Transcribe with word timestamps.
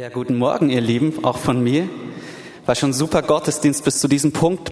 Ja, 0.00 0.10
guten 0.10 0.38
Morgen, 0.38 0.70
ihr 0.70 0.80
Lieben, 0.80 1.24
auch 1.24 1.38
von 1.38 1.60
mir. 1.60 1.88
War 2.66 2.76
schon 2.76 2.92
super 2.92 3.20
Gottesdienst 3.20 3.82
bis 3.82 3.98
zu 3.98 4.06
diesem 4.06 4.30
Punkt 4.30 4.70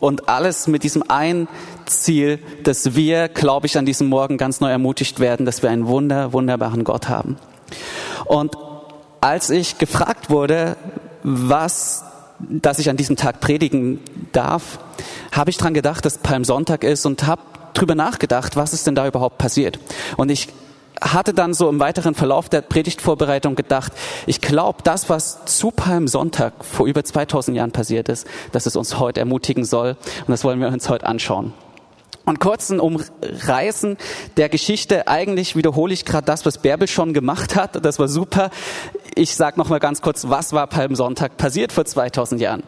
und 0.00 0.28
alles 0.28 0.66
mit 0.66 0.82
diesem 0.82 1.08
einen 1.08 1.46
Ziel, 1.84 2.40
dass 2.64 2.96
wir, 2.96 3.28
glaube 3.28 3.68
ich, 3.68 3.78
an 3.78 3.86
diesem 3.86 4.08
Morgen 4.08 4.38
ganz 4.38 4.58
neu 4.60 4.68
ermutigt 4.68 5.20
werden, 5.20 5.46
dass 5.46 5.62
wir 5.62 5.70
einen 5.70 5.86
wunder, 5.86 6.32
wunderbaren 6.32 6.82
Gott 6.82 7.08
haben. 7.08 7.36
Und 8.24 8.56
als 9.20 9.50
ich 9.50 9.78
gefragt 9.78 10.30
wurde, 10.30 10.76
was, 11.22 12.04
dass 12.40 12.80
ich 12.80 12.90
an 12.90 12.96
diesem 12.96 13.14
Tag 13.14 13.40
predigen 13.40 14.00
darf, 14.32 14.80
habe 15.30 15.50
ich 15.50 15.58
dran 15.58 15.74
gedacht, 15.74 16.04
dass 16.04 16.18
Palmsonntag 16.18 16.82
ist 16.82 17.06
und 17.06 17.24
habe 17.24 17.42
drüber 17.72 17.94
nachgedacht, 17.94 18.56
was 18.56 18.72
ist 18.72 18.84
denn 18.84 18.96
da 18.96 19.06
überhaupt 19.06 19.38
passiert. 19.38 19.78
Und 20.16 20.28
ich 20.28 20.48
hatte 21.00 21.34
dann 21.34 21.54
so 21.54 21.68
im 21.68 21.80
weiteren 21.80 22.14
Verlauf 22.14 22.48
der 22.48 22.60
Predigtvorbereitung 22.62 23.54
gedacht, 23.54 23.92
ich 24.26 24.40
glaube, 24.40 24.78
das, 24.82 25.08
was 25.08 25.44
zu 25.44 25.70
Palmsonntag 25.70 26.64
vor 26.64 26.86
über 26.86 27.04
2000 27.04 27.56
Jahren 27.56 27.72
passiert 27.72 28.08
ist, 28.08 28.26
dass 28.52 28.66
es 28.66 28.76
uns 28.76 28.98
heute 28.98 29.20
ermutigen 29.20 29.64
soll. 29.64 29.96
Und 30.20 30.28
das 30.28 30.44
wollen 30.44 30.60
wir 30.60 30.68
uns 30.68 30.88
heute 30.88 31.06
anschauen. 31.06 31.52
Und 32.26 32.40
kurzen 32.40 32.80
Umreißen 32.80 33.96
der 34.36 34.48
Geschichte, 34.48 35.06
eigentlich 35.06 35.54
wiederhole 35.54 35.94
ich 35.94 36.04
gerade 36.04 36.26
das, 36.26 36.44
was 36.44 36.58
Bärbel 36.58 36.88
schon 36.88 37.14
gemacht 37.14 37.54
hat. 37.54 37.84
Das 37.84 38.00
war 38.00 38.08
super. 38.08 38.50
Ich 39.14 39.36
sage 39.36 39.60
noch 39.60 39.68
mal 39.68 39.78
ganz 39.78 40.02
kurz, 40.02 40.28
was 40.28 40.52
war 40.52 40.66
Palmsonntag 40.66 41.36
passiert 41.36 41.70
vor 41.70 41.84
2000 41.84 42.40
Jahren? 42.40 42.64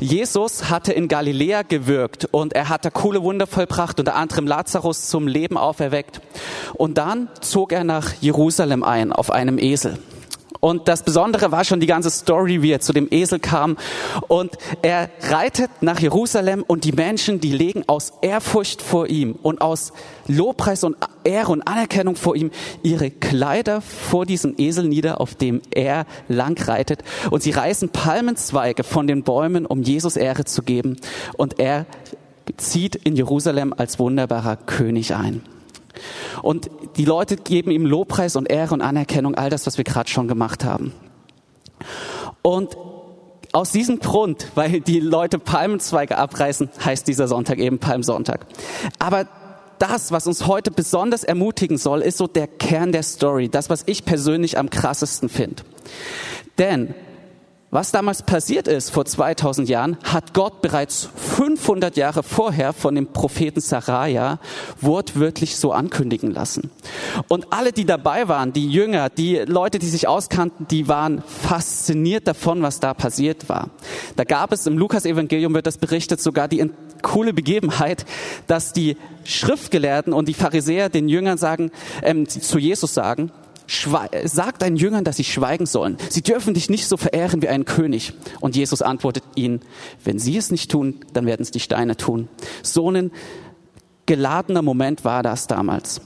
Jesus 0.00 0.68
hatte 0.68 0.92
in 0.92 1.06
Galiläa 1.06 1.62
gewirkt 1.62 2.24
und 2.32 2.54
er 2.54 2.68
hatte 2.68 2.90
coole 2.90 3.22
Wunder 3.22 3.46
vollbracht, 3.46 4.00
unter 4.00 4.16
anderem 4.16 4.48
Lazarus 4.48 5.08
zum 5.08 5.28
Leben 5.28 5.56
auferweckt. 5.56 6.20
Und 6.74 6.98
dann 6.98 7.28
zog 7.40 7.70
er 7.70 7.84
nach 7.84 8.14
Jerusalem 8.20 8.82
ein 8.82 9.12
auf 9.12 9.30
einem 9.30 9.58
Esel. 9.58 9.96
Und 10.60 10.88
das 10.88 11.02
Besondere 11.02 11.52
war 11.52 11.64
schon 11.64 11.80
die 11.80 11.86
ganze 11.86 12.10
Story, 12.10 12.62
wie 12.62 12.72
er 12.72 12.80
zu 12.80 12.92
dem 12.92 13.08
Esel 13.10 13.38
kam. 13.38 13.76
Und 14.26 14.58
er 14.82 15.10
reitet 15.22 15.70
nach 15.80 16.00
Jerusalem 16.00 16.64
und 16.66 16.84
die 16.84 16.92
Menschen, 16.92 17.40
die 17.40 17.52
legen 17.52 17.84
aus 17.86 18.12
Ehrfurcht 18.22 18.82
vor 18.82 19.06
ihm 19.08 19.36
und 19.42 19.60
aus 19.60 19.92
Lobpreis 20.26 20.84
und 20.84 20.96
Ehre 21.24 21.52
und 21.52 21.62
Anerkennung 21.62 22.16
vor 22.16 22.34
ihm 22.34 22.50
ihre 22.82 23.10
Kleider 23.10 23.80
vor 23.80 24.26
diesem 24.26 24.54
Esel 24.58 24.88
nieder, 24.88 25.20
auf 25.20 25.34
dem 25.34 25.62
er 25.70 26.06
lang 26.28 26.60
reitet. 26.66 27.04
Und 27.30 27.42
sie 27.42 27.50
reißen 27.50 27.90
Palmenzweige 27.90 28.82
von 28.82 29.06
den 29.06 29.22
Bäumen, 29.22 29.66
um 29.66 29.82
Jesus 29.82 30.16
Ehre 30.16 30.44
zu 30.44 30.62
geben. 30.62 30.96
Und 31.36 31.58
er 31.60 31.86
zieht 32.56 32.96
in 32.96 33.14
Jerusalem 33.14 33.74
als 33.76 33.98
wunderbarer 33.98 34.56
König 34.56 35.14
ein. 35.14 35.42
Und 36.42 36.70
die 36.96 37.04
Leute 37.04 37.36
geben 37.36 37.70
ihm 37.70 37.86
Lobpreis 37.86 38.36
und 38.36 38.50
Ehre 38.50 38.74
und 38.74 38.82
Anerkennung, 38.82 39.34
all 39.34 39.50
das, 39.50 39.66
was 39.66 39.78
wir 39.78 39.84
gerade 39.84 40.08
schon 40.08 40.28
gemacht 40.28 40.64
haben. 40.64 40.92
Und 42.42 42.76
aus 43.52 43.72
diesem 43.72 43.98
Grund, 43.98 44.50
weil 44.54 44.80
die 44.80 45.00
Leute 45.00 45.38
Palmenzweige 45.38 46.18
abreißen, 46.18 46.68
heißt 46.84 47.08
dieser 47.08 47.28
Sonntag 47.28 47.58
eben 47.58 47.78
Palmsonntag. 47.78 48.46
Aber 48.98 49.26
das, 49.78 50.12
was 50.12 50.26
uns 50.26 50.46
heute 50.46 50.70
besonders 50.70 51.24
ermutigen 51.24 51.78
soll, 51.78 52.02
ist 52.02 52.18
so 52.18 52.26
der 52.26 52.46
Kern 52.46 52.92
der 52.92 53.02
Story, 53.02 53.48
das, 53.48 53.70
was 53.70 53.84
ich 53.86 54.04
persönlich 54.04 54.58
am 54.58 54.70
krassesten 54.70 55.28
finde. 55.28 55.62
Denn 56.58 56.94
was 57.70 57.90
damals 57.90 58.22
passiert 58.22 58.66
ist 58.66 58.90
vor 58.90 59.04
2000 59.04 59.68
Jahren, 59.68 59.98
hat 60.02 60.32
Gott 60.32 60.62
bereits 60.62 61.10
500 61.36 61.96
Jahre 61.98 62.22
vorher 62.22 62.72
von 62.72 62.94
dem 62.94 63.08
Propheten 63.08 63.60
Saraja 63.60 64.38
wortwörtlich 64.80 65.56
so 65.56 65.72
ankündigen 65.72 66.30
lassen. 66.30 66.70
Und 67.28 67.52
alle, 67.52 67.72
die 67.72 67.84
dabei 67.84 68.28
waren, 68.28 68.54
die 68.54 68.70
Jünger, 68.70 69.10
die 69.10 69.36
Leute, 69.36 69.78
die 69.78 69.88
sich 69.88 70.08
auskannten, 70.08 70.66
die 70.68 70.88
waren 70.88 71.22
fasziniert 71.26 72.26
davon, 72.26 72.62
was 72.62 72.80
da 72.80 72.94
passiert 72.94 73.48
war. 73.50 73.68
Da 74.16 74.24
gab 74.24 74.52
es 74.52 74.66
im 74.66 74.78
Lukas-Evangelium 74.78 75.52
wird 75.52 75.66
das 75.66 75.76
berichtet, 75.76 76.22
sogar 76.22 76.48
die 76.48 76.70
coole 77.02 77.34
Begebenheit, 77.34 78.06
dass 78.46 78.72
die 78.72 78.96
Schriftgelehrten 79.24 80.14
und 80.14 80.26
die 80.26 80.34
Pharisäer 80.34 80.88
den 80.88 81.08
Jüngern 81.08 81.36
sagen, 81.36 81.70
ähm, 82.02 82.26
zu 82.28 82.58
Jesus 82.58 82.94
sagen, 82.94 83.30
sagt 84.24 84.62
deinen 84.62 84.76
Jüngern, 84.76 85.04
dass 85.04 85.16
sie 85.16 85.24
schweigen 85.24 85.66
sollen. 85.66 85.98
Sie 86.08 86.22
dürfen 86.22 86.54
dich 86.54 86.70
nicht 86.70 86.86
so 86.86 86.96
verehren 86.96 87.42
wie 87.42 87.48
einen 87.48 87.64
König. 87.64 88.12
Und 88.40 88.56
Jesus 88.56 88.82
antwortet 88.82 89.24
ihnen, 89.34 89.60
wenn 90.04 90.18
sie 90.18 90.36
es 90.36 90.50
nicht 90.50 90.70
tun, 90.70 91.00
dann 91.12 91.26
werden 91.26 91.42
es 91.42 91.50
die 91.50 91.60
Steine 91.60 91.96
tun. 91.96 92.28
So 92.62 92.90
ein 92.90 93.10
geladener 94.06 94.62
Moment 94.62 95.04
war 95.04 95.22
das 95.22 95.46
damals. 95.46 96.00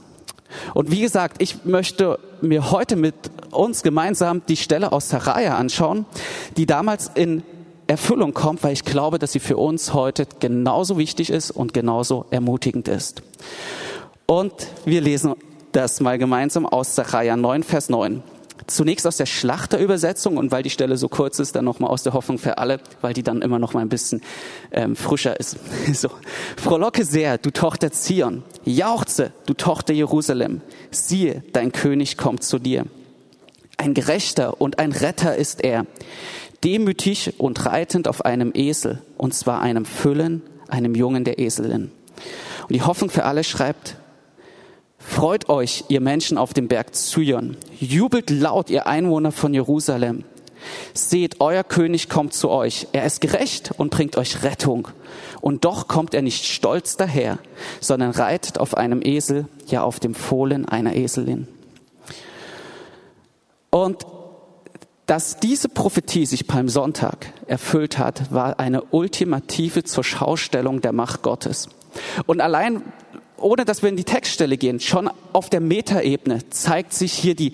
Und 0.73 0.91
wie 0.91 1.01
gesagt, 1.01 1.41
ich 1.41 1.65
möchte 1.65 2.19
mir 2.41 2.71
heute 2.71 2.95
mit 2.95 3.15
uns 3.51 3.81
gemeinsam 3.81 4.41
die 4.47 4.57
Stelle 4.57 4.91
aus 4.91 5.09
Saraja 5.09 5.57
anschauen, 5.57 6.05
die 6.57 6.65
damals 6.65 7.09
in 7.15 7.43
Erfüllung 7.87 8.33
kommt, 8.33 8.63
weil 8.63 8.73
ich 8.73 8.85
glaube, 8.85 9.19
dass 9.19 9.31
sie 9.31 9.39
für 9.39 9.57
uns 9.57 9.93
heute 9.93 10.27
genauso 10.39 10.97
wichtig 10.97 11.29
ist 11.29 11.51
und 11.51 11.73
genauso 11.73 12.25
ermutigend 12.29 12.87
ist. 12.87 13.23
Und 14.25 14.53
wir 14.85 15.01
lesen 15.01 15.33
das 15.75 15.99
mal 15.99 16.17
gemeinsam 16.17 16.65
aus 16.65 16.95
Sacharja 16.95 17.35
9, 17.35 17.63
Vers 17.63 17.89
9. 17.89 18.23
Zunächst 18.67 19.05
aus 19.05 19.17
der 19.17 19.25
Schlachterübersetzung 19.25 20.37
und 20.37 20.51
weil 20.51 20.63
die 20.63 20.69
Stelle 20.69 20.95
so 20.95 21.09
kurz 21.09 21.39
ist, 21.39 21.55
dann 21.55 21.65
nochmal 21.65 21.89
aus 21.89 22.03
der 22.03 22.13
Hoffnung 22.13 22.37
für 22.37 22.59
alle, 22.59 22.79
weil 23.01 23.13
die 23.13 23.23
dann 23.23 23.41
immer 23.41 23.59
noch 23.59 23.73
mal 23.73 23.81
ein 23.81 23.89
bisschen 23.89 24.21
ähm, 24.71 24.95
frischer 24.95 25.39
ist. 25.39 25.57
So. 25.93 26.09
Frohlocke 26.57 27.03
sehr, 27.03 27.37
du 27.37 27.51
Tochter 27.51 27.91
Zion. 27.91 28.43
Jauchze, 28.63 29.33
du 29.45 29.53
Tochter 29.53 29.93
Jerusalem. 29.93 30.61
Siehe, 30.91 31.43
dein 31.51 31.71
König 31.71 32.17
kommt 32.17 32.43
zu 32.43 32.59
dir. 32.59 32.85
Ein 33.77 33.93
Gerechter 33.93 34.61
und 34.61 34.79
ein 34.79 34.91
Retter 34.91 35.35
ist 35.35 35.63
er. 35.63 35.85
Demütig 36.63 37.33
und 37.39 37.65
reitend 37.65 38.07
auf 38.07 38.23
einem 38.23 38.51
Esel, 38.53 39.01
und 39.17 39.33
zwar 39.33 39.61
einem 39.61 39.83
Füllen, 39.83 40.41
einem 40.69 40.95
Jungen 40.95 41.25
der 41.25 41.39
Eselin. 41.39 41.91
Und 42.61 42.71
die 42.71 42.81
Hoffnung 42.83 43.09
für 43.09 43.25
alle 43.25 43.43
schreibt, 43.43 43.97
Freut 45.05 45.49
euch, 45.49 45.85
ihr 45.89 46.01
Menschen 46.01 46.37
auf 46.37 46.53
dem 46.53 46.67
Berg 46.67 46.95
Zion. 46.95 47.57
Jubelt 47.79 48.29
laut, 48.29 48.69
ihr 48.69 48.87
Einwohner 48.87 49.31
von 49.31 49.53
Jerusalem. 49.53 50.23
Seht, 50.93 51.41
euer 51.41 51.63
König 51.63 52.09
kommt 52.09 52.33
zu 52.33 52.49
euch. 52.49 52.87
Er 52.93 53.05
ist 53.05 53.19
gerecht 53.19 53.71
und 53.77 53.91
bringt 53.91 54.17
euch 54.17 54.43
Rettung. 54.43 54.87
Und 55.41 55.65
doch 55.65 55.87
kommt 55.89 56.13
er 56.13 56.21
nicht 56.21 56.45
stolz 56.45 56.95
daher, 56.95 57.37
sondern 57.81 58.11
reitet 58.11 58.57
auf 58.57 58.75
einem 58.75 59.01
Esel, 59.03 59.47
ja 59.67 59.83
auf 59.83 59.99
dem 59.99 60.15
Fohlen 60.15 60.67
einer 60.67 60.95
Eselin. 60.95 61.47
Und 63.69 64.05
dass 65.05 65.37
diese 65.37 65.67
Prophetie 65.67 66.25
sich 66.25 66.47
beim 66.47 66.69
Sonntag 66.69 67.33
erfüllt 67.45 67.97
hat, 67.97 68.31
war 68.31 68.59
eine 68.59 68.83
ultimative 68.83 69.83
Zurschaustellung 69.83 70.79
der 70.79 70.93
Macht 70.93 71.23
Gottes. 71.23 71.67
Und 72.25 72.39
allein 72.39 72.81
ohne 73.37 73.65
dass 73.65 73.81
wir 73.81 73.89
in 73.89 73.97
die 73.97 74.03
Textstelle 74.03 74.57
gehen, 74.57 74.79
schon 74.79 75.09
auf 75.33 75.49
der 75.49 75.61
Metaebene 75.61 76.49
zeigt 76.49 76.93
sich 76.93 77.13
hier 77.13 77.35
die, 77.35 77.53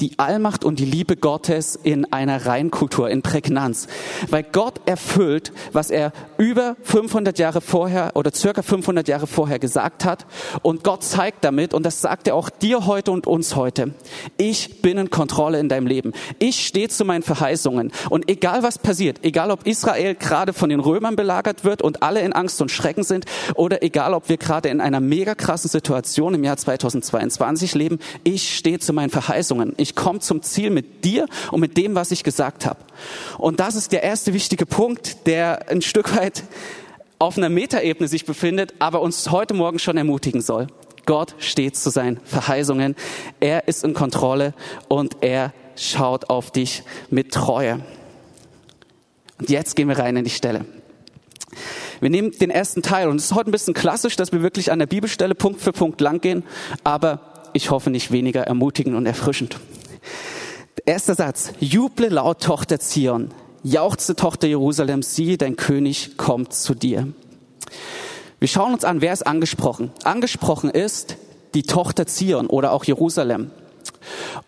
die 0.00 0.18
Allmacht 0.18 0.64
und 0.64 0.78
die 0.78 0.84
Liebe 0.84 1.16
Gottes 1.16 1.78
in 1.82 2.12
einer 2.12 2.46
Reinkultur, 2.46 3.10
in 3.10 3.22
Prägnanz. 3.22 3.86
Weil 4.30 4.44
Gott 4.44 4.80
erfüllt, 4.86 5.52
was 5.72 5.90
er 5.90 6.12
über 6.38 6.76
500 6.82 7.38
Jahre 7.38 7.60
vorher 7.60 8.12
oder 8.14 8.32
circa 8.32 8.62
500 8.62 9.08
Jahre 9.08 9.26
vorher 9.26 9.58
gesagt 9.58 10.04
hat. 10.04 10.26
Und 10.62 10.84
Gott 10.84 11.04
zeigt 11.04 11.44
damit, 11.44 11.74
und 11.74 11.84
das 11.84 12.00
sagt 12.00 12.28
er 12.28 12.34
auch 12.34 12.50
dir 12.50 12.86
heute 12.86 13.10
und 13.10 13.26
uns 13.26 13.56
heute, 13.56 13.94
ich 14.36 14.82
bin 14.82 14.98
in 14.98 15.10
Kontrolle 15.10 15.60
in 15.60 15.68
deinem 15.68 15.86
Leben. 15.86 16.12
Ich 16.38 16.66
stehe 16.66 16.88
zu 16.88 17.04
meinen 17.04 17.22
Verheißungen. 17.22 17.92
Und 18.10 18.30
egal 18.30 18.62
was 18.62 18.78
passiert, 18.78 19.20
egal 19.22 19.50
ob 19.50 19.66
Israel 19.66 20.14
gerade 20.14 20.52
von 20.52 20.68
den 20.68 20.80
Römern 20.80 21.16
belagert 21.16 21.64
wird 21.64 21.82
und 21.82 22.02
alle 22.02 22.20
in 22.20 22.32
Angst 22.32 22.60
und 22.60 22.70
Schrecken 22.70 23.04
sind, 23.04 23.24
oder 23.54 23.82
egal 23.82 24.14
ob 24.14 24.28
wir 24.28 24.36
gerade 24.36 24.68
in 24.68 24.80
einer 24.80 25.00
mega 25.00 25.34
krassen 25.34 25.70
Situation 25.70 26.34
im 26.34 26.44
Jahr 26.44 26.56
2022 26.56 27.74
leben, 27.74 27.98
ich 28.24 28.56
stehe 28.56 28.78
zu 28.78 28.92
meinen 28.92 29.10
Verheißungen. 29.10 29.74
Ich 29.76 29.85
komme 29.94 30.20
zum 30.20 30.42
Ziel 30.42 30.70
mit 30.70 31.04
dir 31.04 31.26
und 31.52 31.60
mit 31.60 31.76
dem, 31.76 31.94
was 31.94 32.10
ich 32.10 32.24
gesagt 32.24 32.66
habe. 32.66 32.80
Und 33.38 33.60
das 33.60 33.76
ist 33.76 33.92
der 33.92 34.02
erste 34.02 34.34
wichtige 34.34 34.66
Punkt, 34.66 35.26
der 35.26 35.68
ein 35.68 35.82
Stück 35.82 36.16
weit 36.16 36.44
auf 37.18 37.38
einer 37.38 37.48
Metaebene 37.48 38.08
sich 38.08 38.26
befindet, 38.26 38.74
aber 38.78 39.00
uns 39.00 39.30
heute 39.30 39.54
Morgen 39.54 39.78
schon 39.78 39.96
ermutigen 39.96 40.40
soll. 40.40 40.66
Gott 41.06 41.36
steht 41.38 41.76
zu 41.76 41.90
seinen 41.90 42.18
Verheißungen. 42.24 42.96
Er 43.40 43.68
ist 43.68 43.84
in 43.84 43.94
Kontrolle 43.94 44.54
und 44.88 45.18
er 45.20 45.52
schaut 45.76 46.30
auf 46.30 46.50
dich 46.50 46.82
mit 47.10 47.32
Treue. 47.32 47.80
Und 49.38 49.50
jetzt 49.50 49.76
gehen 49.76 49.88
wir 49.88 49.98
rein 49.98 50.16
in 50.16 50.24
die 50.24 50.30
Stelle. 50.30 50.64
Wir 52.00 52.10
nehmen 52.10 52.32
den 52.32 52.50
ersten 52.50 52.82
Teil 52.82 53.08
und 53.08 53.16
es 53.16 53.26
ist 53.26 53.34
heute 53.34 53.50
ein 53.50 53.52
bisschen 53.52 53.72
klassisch, 53.72 54.16
dass 54.16 54.32
wir 54.32 54.42
wirklich 54.42 54.70
an 54.70 54.78
der 54.78 54.86
Bibelstelle 54.86 55.34
Punkt 55.34 55.60
für 55.60 55.72
Punkt 55.72 56.00
lang 56.00 56.20
gehen, 56.20 56.44
aber 56.84 57.35
ich 57.56 57.70
hoffe 57.70 57.90
nicht 57.90 58.12
weniger 58.12 58.42
ermutigend 58.42 58.94
und 58.94 59.06
erfrischend. 59.06 59.58
Erster 60.84 61.14
Satz. 61.14 61.52
Juble 61.58 62.08
laut, 62.08 62.42
Tochter 62.42 62.78
Zion. 62.78 63.30
Jauchze, 63.62 64.14
Tochter 64.14 64.46
Jerusalem. 64.46 65.02
Siehe, 65.02 65.38
dein 65.38 65.56
König 65.56 66.16
kommt 66.16 66.52
zu 66.52 66.74
dir. 66.74 67.08
Wir 68.38 68.48
schauen 68.48 68.74
uns 68.74 68.84
an, 68.84 69.00
wer 69.00 69.12
ist 69.12 69.26
angesprochen. 69.26 69.90
Angesprochen 70.04 70.70
ist 70.70 71.16
die 71.54 71.62
Tochter 71.62 72.06
Zion 72.06 72.46
oder 72.46 72.72
auch 72.72 72.84
Jerusalem. 72.84 73.50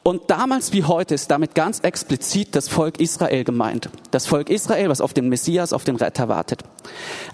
Und 0.02 0.30
damals 0.30 0.72
wie 0.72 0.84
heute 0.84 1.14
ist 1.14 1.30
damit 1.30 1.54
ganz 1.54 1.80
explizit 1.80 2.54
das 2.54 2.68
Volk 2.68 3.00
Israel 3.00 3.42
gemeint. 3.44 3.88
Das 4.10 4.26
Volk 4.26 4.50
Israel, 4.50 4.90
was 4.90 5.00
auf 5.00 5.14
den 5.14 5.28
Messias, 5.28 5.72
auf 5.72 5.84
den 5.84 5.96
Retter 5.96 6.28
wartet. 6.28 6.62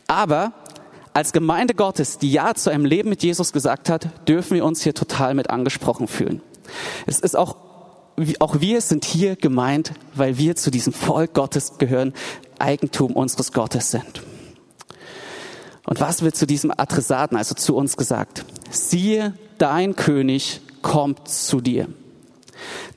Aber 0.06 0.52
als 1.14 1.32
Gemeinde 1.32 1.74
Gottes, 1.74 2.18
die 2.18 2.32
Ja 2.32 2.54
zu 2.54 2.70
einem 2.70 2.84
Leben 2.84 3.08
mit 3.08 3.22
Jesus 3.22 3.52
gesagt 3.52 3.88
hat, 3.88 4.28
dürfen 4.28 4.56
wir 4.56 4.64
uns 4.64 4.82
hier 4.82 4.94
total 4.94 5.34
mit 5.34 5.48
angesprochen 5.48 6.08
fühlen. 6.08 6.42
Es 7.06 7.20
ist 7.20 7.36
auch, 7.36 7.56
auch 8.40 8.60
wir 8.60 8.80
sind 8.80 9.04
hier 9.04 9.36
gemeint, 9.36 9.92
weil 10.14 10.38
wir 10.38 10.56
zu 10.56 10.70
diesem 10.70 10.92
Volk 10.92 11.32
Gottes 11.32 11.78
gehören, 11.78 12.12
Eigentum 12.58 13.12
unseres 13.12 13.52
Gottes 13.52 13.92
sind. 13.92 14.22
Und 15.86 16.00
was 16.00 16.22
wird 16.22 16.34
zu 16.34 16.46
diesem 16.46 16.72
Adressaten, 16.76 17.36
also 17.36 17.54
zu 17.54 17.76
uns 17.76 17.96
gesagt? 17.96 18.44
Siehe, 18.70 19.34
dein 19.58 19.94
König 19.94 20.62
kommt 20.82 21.28
zu 21.28 21.60
dir. 21.60 21.88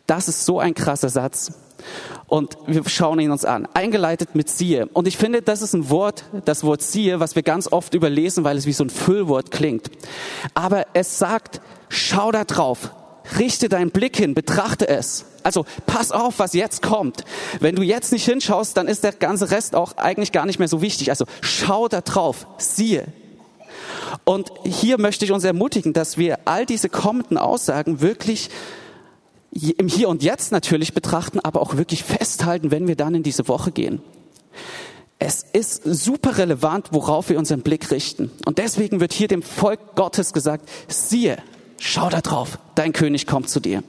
Das 0.07 0.27
ist 0.27 0.45
so 0.45 0.59
ein 0.59 0.73
krasser 0.73 1.09
Satz. 1.09 1.51
Und 2.27 2.57
wir 2.65 2.87
schauen 2.89 3.19
ihn 3.19 3.31
uns 3.31 3.45
an. 3.45 3.67
Eingeleitet 3.73 4.35
mit 4.35 4.49
siehe. 4.49 4.87
Und 4.87 5.07
ich 5.07 5.17
finde, 5.17 5.41
das 5.41 5.61
ist 5.61 5.73
ein 5.73 5.89
Wort, 5.89 6.25
das 6.43 6.63
Wort 6.63 6.81
siehe, 6.81 7.21
was 7.21 7.35
wir 7.35 7.43
ganz 7.43 7.71
oft 7.71 7.93
überlesen, 7.93 8.43
weil 8.43 8.57
es 8.57 8.65
wie 8.65 8.73
so 8.73 8.83
ein 8.83 8.89
Füllwort 8.89 9.49
klingt. 9.49 9.89
Aber 10.53 10.85
es 10.93 11.17
sagt, 11.17 11.61
schau 11.87 12.31
da 12.31 12.43
drauf. 12.43 12.91
Richte 13.39 13.69
deinen 13.69 13.91
Blick 13.91 14.17
hin, 14.17 14.33
betrachte 14.33 14.87
es. 14.87 15.25
Also 15.43 15.65
pass 15.85 16.11
auf, 16.11 16.39
was 16.39 16.53
jetzt 16.53 16.81
kommt. 16.81 17.23
Wenn 17.59 17.75
du 17.75 17.81
jetzt 17.81 18.11
nicht 18.11 18.25
hinschaust, 18.25 18.75
dann 18.75 18.87
ist 18.87 19.03
der 19.03 19.13
ganze 19.13 19.51
Rest 19.51 19.75
auch 19.75 19.95
eigentlich 19.95 20.33
gar 20.33 20.45
nicht 20.45 20.59
mehr 20.59 20.67
so 20.67 20.81
wichtig. 20.81 21.09
Also 21.09 21.25
schau 21.41 21.87
da 21.87 22.01
drauf, 22.01 22.47
siehe. 22.57 23.05
Und 24.25 24.51
hier 24.63 24.99
möchte 24.99 25.23
ich 25.23 25.31
uns 25.31 25.43
ermutigen, 25.43 25.93
dass 25.93 26.17
wir 26.17 26.39
all 26.45 26.65
diese 26.65 26.89
kommenden 26.89 27.37
Aussagen 27.37 28.01
wirklich 28.01 28.49
im 29.77 29.87
Hier 29.87 30.09
und 30.09 30.23
Jetzt 30.23 30.51
natürlich 30.51 30.93
betrachten, 30.93 31.39
aber 31.39 31.61
auch 31.61 31.77
wirklich 31.77 32.03
festhalten, 32.03 32.71
wenn 32.71 32.87
wir 32.87 32.95
dann 32.95 33.15
in 33.15 33.23
diese 33.23 33.47
Woche 33.47 33.71
gehen. 33.71 34.01
Es 35.19 35.43
ist 35.51 35.83
super 35.83 36.37
relevant, 36.37 36.89
worauf 36.91 37.29
wir 37.29 37.39
unseren 37.39 37.61
Blick 37.61 37.89
richten. 37.89 38.29
Und 38.45 38.59
deswegen 38.59 38.99
wird 38.99 39.13
hier 39.13 39.27
dem 39.27 39.41
Volk 39.41 39.95
Gottes 39.95 40.31
gesagt, 40.31 40.69
siehe, 40.87 41.37
schau 41.79 42.09
da 42.09 42.21
drauf, 42.21 42.59
dein 42.75 42.93
König 42.93 43.25
kommt 43.25 43.49
zu 43.49 43.59
dir. 43.59 43.83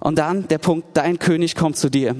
Und 0.00 0.18
dann 0.18 0.48
der 0.48 0.58
Punkt, 0.58 0.88
dein 0.94 1.18
König 1.18 1.54
kommt 1.54 1.76
zu 1.76 1.90
dir. 1.90 2.16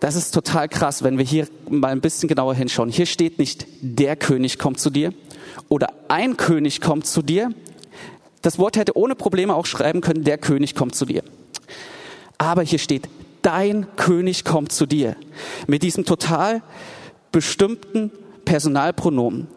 Das 0.00 0.16
ist 0.16 0.32
total 0.32 0.68
krass, 0.68 1.02
wenn 1.04 1.16
wir 1.16 1.24
hier 1.24 1.46
mal 1.68 1.92
ein 1.92 2.00
bisschen 2.00 2.28
genauer 2.28 2.54
hinschauen. 2.54 2.88
Hier 2.88 3.06
steht 3.06 3.38
nicht, 3.38 3.66
der 3.82 4.16
König 4.16 4.58
kommt 4.58 4.80
zu 4.80 4.90
dir 4.90 5.12
oder 5.68 5.92
ein 6.08 6.36
König 6.36 6.80
kommt 6.80 7.06
zu 7.06 7.22
dir, 7.22 7.52
das 8.42 8.58
Wort 8.58 8.76
hätte 8.76 8.96
ohne 8.96 9.14
Probleme 9.14 9.54
auch 9.54 9.66
schreiben 9.66 10.00
können, 10.00 10.24
der 10.24 10.38
König 10.38 10.74
kommt 10.74 10.94
zu 10.94 11.06
dir. 11.06 11.22
Aber 12.38 12.62
hier 12.62 12.78
steht, 12.78 13.08
dein 13.42 13.86
König 13.96 14.44
kommt 14.44 14.72
zu 14.72 14.86
dir. 14.86 15.16
Mit 15.66 15.82
diesem 15.82 16.04
total 16.04 16.62
bestimmten 17.30 18.10
Personalpronomen. 18.44 19.48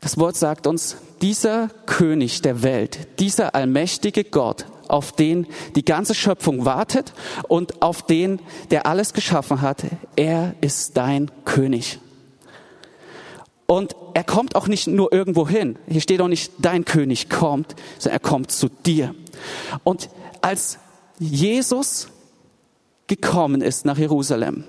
Das 0.00 0.18
Wort 0.18 0.36
sagt 0.36 0.66
uns, 0.66 0.96
dieser 1.22 1.70
König 1.86 2.42
der 2.42 2.62
Welt, 2.62 2.98
dieser 3.18 3.54
allmächtige 3.54 4.24
Gott, 4.24 4.66
auf 4.88 5.12
den 5.12 5.46
die 5.76 5.84
ganze 5.84 6.14
Schöpfung 6.14 6.66
wartet 6.66 7.14
und 7.48 7.80
auf 7.80 8.02
den, 8.02 8.40
der 8.70 8.86
alles 8.86 9.14
geschaffen 9.14 9.62
hat, 9.62 9.84
er 10.16 10.54
ist 10.60 10.96
dein 10.96 11.30
König. 11.46 11.98
Und 13.66 13.96
er 14.12 14.24
kommt 14.24 14.56
auch 14.56 14.68
nicht 14.68 14.86
nur 14.86 15.12
irgendwo 15.12 15.48
hin. 15.48 15.78
Hier 15.88 16.00
steht 16.00 16.20
auch 16.20 16.28
nicht, 16.28 16.52
dein 16.58 16.84
König 16.84 17.30
kommt, 17.30 17.74
sondern 17.98 18.16
er 18.16 18.28
kommt 18.28 18.50
zu 18.52 18.68
dir. 18.68 19.14
Und 19.84 20.10
als 20.42 20.78
Jesus 21.18 22.08
gekommen 23.06 23.62
ist 23.62 23.84
nach 23.84 23.98
Jerusalem, 23.98 24.64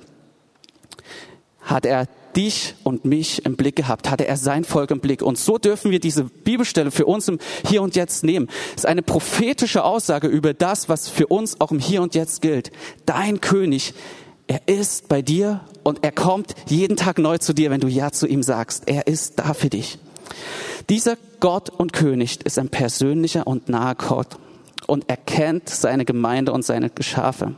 hat 1.62 1.86
er 1.86 2.07
dich 2.36 2.75
und 2.83 3.06
mich 3.06 3.45
im 3.45 3.56
Blick 3.56 3.75
gehabt, 3.75 4.09
hatte 4.09 4.27
er 4.27 4.38
sein 4.38 4.63
Volk 4.63 4.92
im 4.92 5.00
Blick. 5.00 5.21
Und 5.21 5.38
so 5.38 5.57
dürfen 5.57 5.91
wir 5.91 6.00
diese 6.00 6.25
Bibelstelle 6.25 6.91
für 6.91 7.06
uns 7.06 7.27
im 7.27 7.39
Hier 7.68 7.81
und 7.81 7.95
Jetzt 7.95 8.24
nehmen. 8.24 8.50
Es 8.71 8.83
ist 8.83 8.86
eine 8.86 9.01
prophetische 9.01 9.83
Aussage 9.83 10.27
über 10.27 10.53
das, 10.53 10.89
was 10.89 11.07
für 11.07 11.27
uns 11.27 11.59
auch 11.62 11.71
im 11.71 11.80
Hier 11.80 12.01
und 12.01 12.13
Jetzt 12.13 12.41
gilt. 12.41 12.71
Dein 13.06 13.41
König 13.41 13.94
er 14.47 14.68
ist 14.68 15.07
bei 15.07 15.21
dir 15.21 15.62
und 15.83 16.03
er 16.03 16.12
kommt 16.12 16.56
jeden 16.68 16.97
Tag 16.97 17.18
neu 17.18 17.38
zu 17.38 17.53
dir, 17.53 17.71
wenn 17.71 17.81
du 17.81 17.88
Ja 17.88 18.12
zu 18.12 18.27
ihm 18.27 18.44
sagst. 18.44 18.83
Er 18.88 19.07
ist 19.07 19.39
da 19.39 19.53
für 19.53 19.69
dich. 19.69 19.97
Dieser 20.89 21.18
Gott 21.39 21.69
und 21.69 21.94
König 21.94 22.45
ist 22.45 22.59
ein 22.59 22.69
persönlicher 22.69 23.47
und 23.47 23.69
naher 23.69 23.95
Gott 23.95 24.38
und 24.88 25.06
er 25.07 25.18
kennt 25.18 25.69
seine 25.69 26.06
Gemeinde 26.06 26.51
und 26.51 26.63
seine 26.63 26.89
Geschafe. 26.89 27.56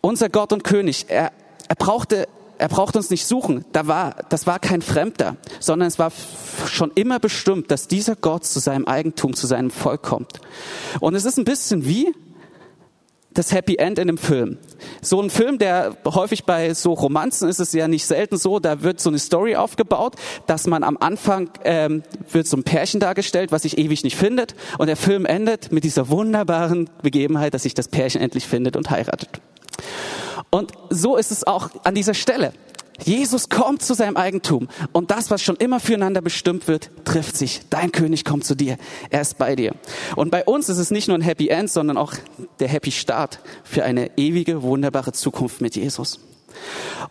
Unser 0.00 0.28
Gott 0.28 0.52
und 0.52 0.64
König, 0.64 1.06
er, 1.08 1.32
er 1.68 1.76
brauchte 1.76 2.26
er 2.58 2.68
braucht 2.68 2.94
uns 2.94 3.10
nicht 3.10 3.26
suchen. 3.26 3.64
Da 3.72 3.88
war, 3.88 4.14
das 4.28 4.46
war 4.46 4.60
kein 4.60 4.82
Fremder, 4.82 5.36
sondern 5.58 5.88
es 5.88 5.98
war 5.98 6.12
schon 6.66 6.92
immer 6.94 7.18
bestimmt, 7.18 7.72
dass 7.72 7.88
dieser 7.88 8.14
Gott 8.14 8.44
zu 8.44 8.60
seinem 8.60 8.86
Eigentum, 8.86 9.34
zu 9.34 9.48
seinem 9.48 9.72
Volk 9.72 10.02
kommt. 10.02 10.40
Und 11.00 11.16
es 11.16 11.24
ist 11.24 11.38
ein 11.38 11.44
bisschen 11.44 11.86
wie, 11.86 12.14
das 13.34 13.52
Happy 13.52 13.76
End 13.76 13.98
in 13.98 14.08
einem 14.08 14.18
Film. 14.18 14.58
So 15.00 15.20
ein 15.20 15.30
Film, 15.30 15.58
der 15.58 15.96
häufig 16.04 16.44
bei 16.44 16.74
so 16.74 16.92
Romanzen 16.92 17.48
ist 17.48 17.60
es 17.60 17.72
ja 17.72 17.88
nicht 17.88 18.06
selten 18.06 18.36
so, 18.36 18.58
da 18.58 18.82
wird 18.82 19.00
so 19.00 19.10
eine 19.10 19.18
Story 19.18 19.56
aufgebaut, 19.56 20.14
dass 20.46 20.66
man 20.66 20.82
am 20.82 20.96
Anfang 20.98 21.50
ähm, 21.64 22.02
wird 22.30 22.46
so 22.46 22.56
ein 22.56 22.64
Pärchen 22.64 23.00
dargestellt, 23.00 23.52
was 23.52 23.62
sich 23.62 23.78
ewig 23.78 24.04
nicht 24.04 24.16
findet, 24.16 24.54
und 24.78 24.86
der 24.86 24.96
Film 24.96 25.26
endet 25.26 25.72
mit 25.72 25.84
dieser 25.84 26.08
wunderbaren 26.08 26.90
Begebenheit, 27.02 27.54
dass 27.54 27.62
sich 27.62 27.74
das 27.74 27.88
Pärchen 27.88 28.20
endlich 28.20 28.46
findet 28.46 28.76
und 28.76 28.90
heiratet. 28.90 29.28
Und 30.50 30.72
so 30.90 31.16
ist 31.16 31.30
es 31.30 31.46
auch 31.46 31.70
an 31.84 31.94
dieser 31.94 32.14
Stelle. 32.14 32.52
Jesus 33.04 33.48
kommt 33.48 33.82
zu 33.82 33.94
seinem 33.94 34.16
Eigentum 34.16 34.68
und 34.92 35.10
das, 35.10 35.30
was 35.30 35.42
schon 35.42 35.56
immer 35.56 35.80
füreinander 35.80 36.20
bestimmt 36.20 36.68
wird, 36.68 36.90
trifft 37.04 37.36
sich. 37.36 37.62
Dein 37.70 37.92
König 37.92 38.24
kommt 38.24 38.44
zu 38.44 38.54
dir. 38.54 38.76
Er 39.10 39.20
ist 39.20 39.38
bei 39.38 39.56
dir. 39.56 39.74
Und 40.16 40.30
bei 40.30 40.44
uns 40.44 40.68
ist 40.68 40.78
es 40.78 40.90
nicht 40.90 41.08
nur 41.08 41.16
ein 41.16 41.22
Happy 41.22 41.48
End, 41.48 41.70
sondern 41.70 41.96
auch 41.96 42.14
der 42.60 42.68
Happy 42.68 42.90
Start 42.90 43.40
für 43.64 43.84
eine 43.84 44.16
ewige, 44.16 44.62
wunderbare 44.62 45.12
Zukunft 45.12 45.60
mit 45.60 45.76
Jesus. 45.76 46.20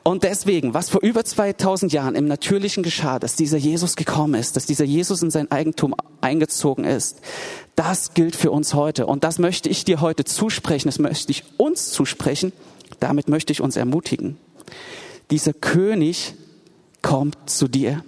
Und 0.04 0.24
deswegen, 0.24 0.74
was 0.74 0.90
vor 0.90 1.02
über 1.02 1.26
2000 1.26 1.92
Jahren 1.92 2.16
im 2.16 2.26
Natürlichen 2.26 2.84
geschah, 2.84 3.20
dass 3.20 3.36
dieser 3.36 3.58
Jesus 3.58 3.96
gekommen 3.96 4.36
ist, 4.36 4.56
dass 4.56 4.66
dieser 4.66 4.86
Jesus 4.86 5.22
in 5.22 5.32
sein 5.32 5.52
Eigentum 5.52 5.96
eingezogen 6.22 6.86
ist, 6.86 7.22
das 7.76 8.14
gilt 8.14 8.36
für 8.36 8.52
uns 8.52 8.74
heute. 8.74 9.08
Und 9.08 9.24
das 9.24 9.40
möchte 9.40 9.68
ich 9.68 9.84
dir 9.84 10.00
heute 10.00 10.24
zusprechen, 10.24 10.88
das 10.88 11.00
möchte 11.00 11.32
ich 11.32 11.44
uns 11.58 11.92
zusprechen, 11.92 12.54
damit 13.00 13.28
möchte 13.28 13.52
ich 13.52 13.62
uns 13.62 13.76
ermutigen 13.76 14.38
dieser 15.32 15.54
König 15.54 16.36
kommt 17.02 17.50
zu 17.50 17.68
dir. 17.68 18.04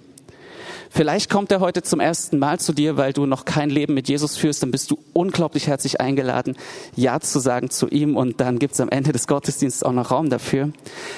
Vielleicht 0.90 1.28
kommt 1.28 1.50
er 1.50 1.58
heute 1.58 1.82
zum 1.82 1.98
ersten 1.98 2.38
Mal 2.38 2.60
zu 2.60 2.72
dir, 2.72 2.96
weil 2.96 3.12
du 3.12 3.26
noch 3.26 3.44
kein 3.44 3.68
Leben 3.68 3.94
mit 3.94 4.08
Jesus 4.08 4.36
führst, 4.36 4.62
dann 4.62 4.70
bist 4.70 4.92
du 4.92 4.98
unglaublich 5.12 5.66
herzlich 5.66 6.00
eingeladen, 6.00 6.56
Ja 6.94 7.18
zu 7.18 7.40
sagen 7.40 7.68
zu 7.68 7.88
ihm 7.88 8.16
und 8.16 8.40
dann 8.40 8.60
gibt 8.60 8.74
es 8.74 8.80
am 8.80 8.90
Ende 8.90 9.10
des 9.10 9.26
Gottesdienstes 9.26 9.82
auch 9.82 9.92
noch 9.92 10.12
Raum 10.12 10.30
dafür. 10.30 10.70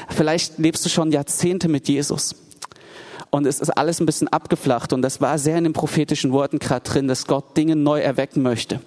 Vielleicht 0.08 0.58
lebst 0.58 0.82
du 0.86 0.88
schon 0.88 1.12
Jahrzehnte 1.12 1.68
mit 1.68 1.88
Jesus 1.88 2.34
und 3.36 3.46
es 3.46 3.60
ist 3.60 3.70
alles 3.70 4.00
ein 4.00 4.06
bisschen 4.06 4.28
abgeflacht 4.28 4.94
und 4.94 5.02
das 5.02 5.20
war 5.20 5.38
sehr 5.38 5.58
in 5.58 5.64
den 5.64 5.74
prophetischen 5.74 6.32
Worten 6.32 6.58
gerade 6.58 6.88
drin, 6.88 7.06
dass 7.06 7.26
Gott 7.26 7.54
Dinge 7.56 7.76
neu 7.76 8.00
erwecken 8.00 8.42
möchte. 8.42 8.80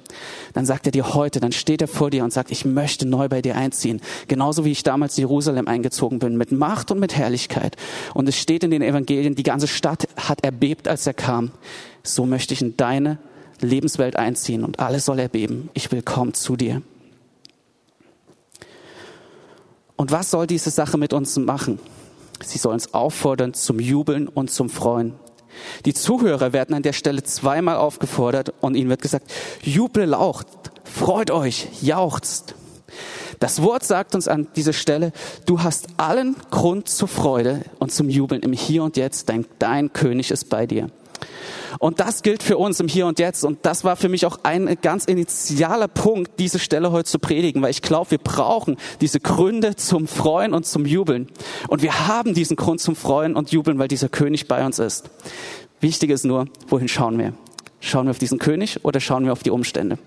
Dann 0.54 0.66
sagt 0.66 0.88
er 0.88 0.92
dir 0.92 1.14
heute, 1.14 1.40
dann 1.40 1.52
steht 1.52 1.82
er 1.82 1.88
vor 1.88 2.10
dir 2.10 2.24
und 2.24 2.34
sagt, 2.34 2.50
ich 2.50 2.66
möchte 2.66 3.08
neu 3.08 3.30
bei 3.30 3.44
dir 3.44 3.56
einziehen. 3.56 4.02
Genauso 4.28 4.66
wie 4.66 4.72
ich 4.72 4.82
damals 4.82 5.18
in 5.18 5.22
Jerusalem 5.22 5.68
eingezogen 5.68 6.18
bin, 6.18 6.36
mit 6.36 6.52
Macht 6.52 6.90
und 6.90 7.00
mit 7.00 7.16
Herrlichkeit. 7.16 7.78
Und 8.16 8.28
es 8.28 8.38
steht 8.38 8.64
in 8.64 8.72
den 8.72 8.82
Evangelien, 8.82 9.36
die 9.36 9.44
ganze 9.44 9.68
Stadt 9.68 10.08
hat 10.18 10.44
erbebt, 10.44 10.88
als 10.88 11.06
er 11.06 11.14
kam. 11.14 11.52
So 12.02 12.26
möchte 12.26 12.56
ich 12.56 12.62
in 12.64 12.76
deine 12.76 13.20
Lebenswelt 13.62 14.16
einziehen 14.16 14.64
und 14.64 14.80
alles 14.80 15.06
soll 15.06 15.20
erbeben. 15.20 15.70
Ich 15.76 15.92
will 15.92 16.02
kommen 16.02 16.34
zu 16.34 16.56
dir. 16.56 16.82
Und 19.96 20.12
was 20.12 20.32
soll 20.32 20.48
diese 20.48 20.72
Sache 20.72 20.98
mit 20.98 21.14
uns 21.14 21.38
machen? 21.38 21.78
Sie 22.44 22.58
sollen 22.58 22.76
uns 22.76 22.94
auffordern 22.94 23.54
zum 23.54 23.80
Jubeln 23.80 24.28
und 24.28 24.52
zum 24.52 24.70
Freuen. 24.70 25.16
Die 25.86 25.94
Zuhörer 25.94 26.54
werden 26.54 26.76
an 26.76 26.84
der 26.84 26.94
Stelle 26.94 27.24
zweimal 27.24 27.78
aufgefordert 27.78 28.54
und 28.62 28.76
ihnen 28.76 28.90
wird 28.90 29.02
gesagt, 29.02 29.30
juble 29.62 30.06
laucht, 30.06 30.48
freut 30.84 31.32
euch, 31.32 31.68
jauchzt. 31.82 32.56
Das 33.40 33.62
Wort 33.62 33.84
sagt 33.84 34.16
uns 34.16 34.28
an 34.28 34.48
dieser 34.56 34.74
Stelle, 34.74 35.14
du 35.46 35.64
hast 35.64 35.88
allen 35.98 36.36
Grund 36.52 36.90
zur 36.90 37.08
Freude 37.08 37.62
und 37.80 37.92
zum 37.92 38.10
Jubeln 38.10 38.42
im 38.42 38.54
Hier 38.54 38.84
und 38.84 38.98
Jetzt, 38.98 39.30
dein, 39.30 39.46
dein 39.60 39.94
König 39.94 40.32
ist 40.32 40.50
bei 40.50 40.66
dir. 40.66 40.90
Und 41.78 42.00
das 42.00 42.24
gilt 42.24 42.42
für 42.42 42.58
uns 42.58 42.80
im 42.80 42.88
Hier 42.88 43.06
und 43.06 43.20
Jetzt. 43.20 43.44
Und 43.44 43.60
das 43.64 43.84
war 43.84 43.96
für 43.96 44.10
mich 44.10 44.26
auch 44.26 44.40
ein 44.44 44.78
ganz 44.82 45.06
initialer 45.06 45.88
Punkt, 45.88 46.40
diese 46.40 46.60
Stelle 46.60 46.92
heute 46.92 47.10
zu 47.10 47.20
predigen, 47.20 47.62
weil 47.62 47.72
ich 47.72 47.82
glaube, 47.82 48.12
wir 48.12 48.18
brauchen 48.18 48.78
diese 49.02 49.20
Gründe 49.20 49.76
zum 49.76 50.08
Freuen 50.08 50.54
und 50.54 50.66
zum 50.66 50.86
Jubeln. 50.86 51.28
Und 51.68 51.82
wir 51.82 52.08
haben 52.08 52.34
diesen 52.34 52.56
Grund 52.56 52.82
zum 52.82 52.96
Freuen 52.96 53.36
und 53.36 53.52
Jubeln, 53.52 53.78
weil 53.78 53.88
dieser 53.88 54.10
König 54.10 54.48
bei 54.48 54.66
uns 54.66 54.80
ist. 54.80 55.10
Wichtig 55.80 56.10
ist 56.10 56.26
nur, 56.26 56.48
wohin 56.68 56.88
schauen 56.88 57.18
wir? 57.20 57.34
Schauen 57.80 58.08
wir 58.08 58.12
auf 58.12 58.20
diesen 58.20 58.40
König 58.40 58.84
oder 58.84 59.00
schauen 59.00 59.26
wir 59.26 59.32
auf 59.32 59.44
die 59.44 59.52
Umstände? 59.52 59.98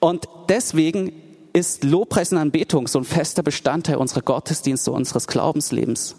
Und 0.00 0.28
deswegen 0.48 1.12
ist 1.52 1.84
Lobpreis 1.84 2.32
und 2.32 2.38
Anbetung 2.38 2.86
so 2.86 2.98
ein 2.98 3.04
fester 3.04 3.42
Bestandteil 3.42 3.96
unserer 3.96 4.22
Gottesdienste, 4.22 4.92
unseres 4.92 5.26
Glaubenslebens. 5.26 6.16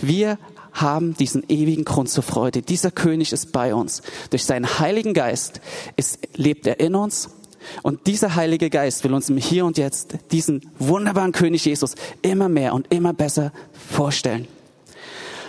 Wir 0.00 0.38
haben 0.72 1.14
diesen 1.14 1.44
ewigen 1.48 1.84
Grund 1.84 2.08
zur 2.08 2.22
Freude. 2.22 2.62
Dieser 2.62 2.90
König 2.90 3.32
ist 3.32 3.52
bei 3.52 3.74
uns. 3.74 4.02
Durch 4.30 4.44
seinen 4.44 4.78
Heiligen 4.78 5.14
Geist 5.14 5.60
ist, 5.96 6.18
lebt 6.34 6.66
er 6.66 6.80
in 6.80 6.94
uns. 6.94 7.30
Und 7.82 8.06
dieser 8.06 8.34
Heilige 8.34 8.70
Geist 8.70 9.04
will 9.04 9.14
uns 9.14 9.30
im 9.30 9.36
Hier 9.36 9.64
und 9.64 9.78
Jetzt 9.78 10.16
diesen 10.32 10.70
wunderbaren 10.78 11.32
König 11.32 11.64
Jesus 11.64 11.94
immer 12.22 12.48
mehr 12.48 12.74
und 12.74 12.92
immer 12.92 13.12
besser 13.12 13.52
vorstellen. 13.72 14.48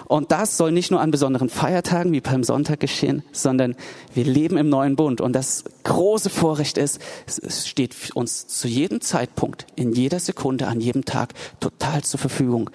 Und 0.05 0.31
das 0.31 0.57
soll 0.57 0.71
nicht 0.71 0.91
nur 0.91 1.01
an 1.01 1.09
besonderen 1.09 1.49
Feiertagen 1.49 2.11
wie 2.11 2.21
beim 2.21 2.43
Sonntag 2.43 2.79
geschehen, 2.79 3.23
sondern 3.31 3.75
wir 4.13 4.25
leben 4.25 4.57
im 4.57 4.69
neuen 4.69 4.95
Bund. 4.95 5.21
Und 5.21 5.33
das 5.33 5.63
große 5.83 6.29
Vorrecht 6.29 6.77
ist, 6.77 6.99
es 7.25 7.67
steht 7.67 7.95
uns 8.13 8.45
zu 8.47 8.67
jedem 8.67 9.01
Zeitpunkt, 9.01 9.65
in 9.75 9.93
jeder 9.93 10.19
Sekunde, 10.19 10.67
an 10.67 10.81
jedem 10.81 11.05
Tag 11.05 11.33
total 11.59 12.03
zur 12.03 12.19
Verfügung, 12.19 12.69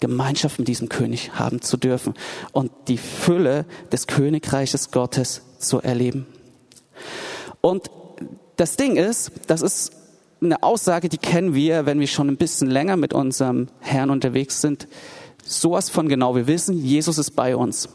Gemeinschaft 0.00 0.58
mit 0.58 0.68
diesem 0.68 0.88
König 0.88 1.32
haben 1.34 1.62
zu 1.62 1.76
dürfen 1.76 2.14
und 2.52 2.70
die 2.88 2.98
Fülle 2.98 3.66
des 3.92 4.06
Königreiches 4.06 4.90
Gottes 4.90 5.42
zu 5.58 5.80
erleben. 5.80 6.26
Und 7.60 7.90
das 8.56 8.76
Ding 8.76 8.96
ist, 8.96 9.32
das 9.46 9.62
ist 9.62 9.92
eine 10.42 10.62
Aussage, 10.62 11.08
die 11.08 11.18
kennen 11.18 11.54
wir, 11.54 11.86
wenn 11.86 12.00
wir 12.00 12.06
schon 12.06 12.28
ein 12.28 12.36
bisschen 12.36 12.70
länger 12.70 12.96
mit 12.96 13.12
unserem 13.12 13.68
Herrn 13.80 14.10
unterwegs 14.10 14.60
sind. 14.60 14.88
Sowas 15.44 15.90
von 15.90 16.08
genau. 16.08 16.34
Wir 16.34 16.46
wissen, 16.46 16.78
Jesus 16.82 17.18
ist 17.18 17.32
bei 17.32 17.54
uns. 17.56 17.88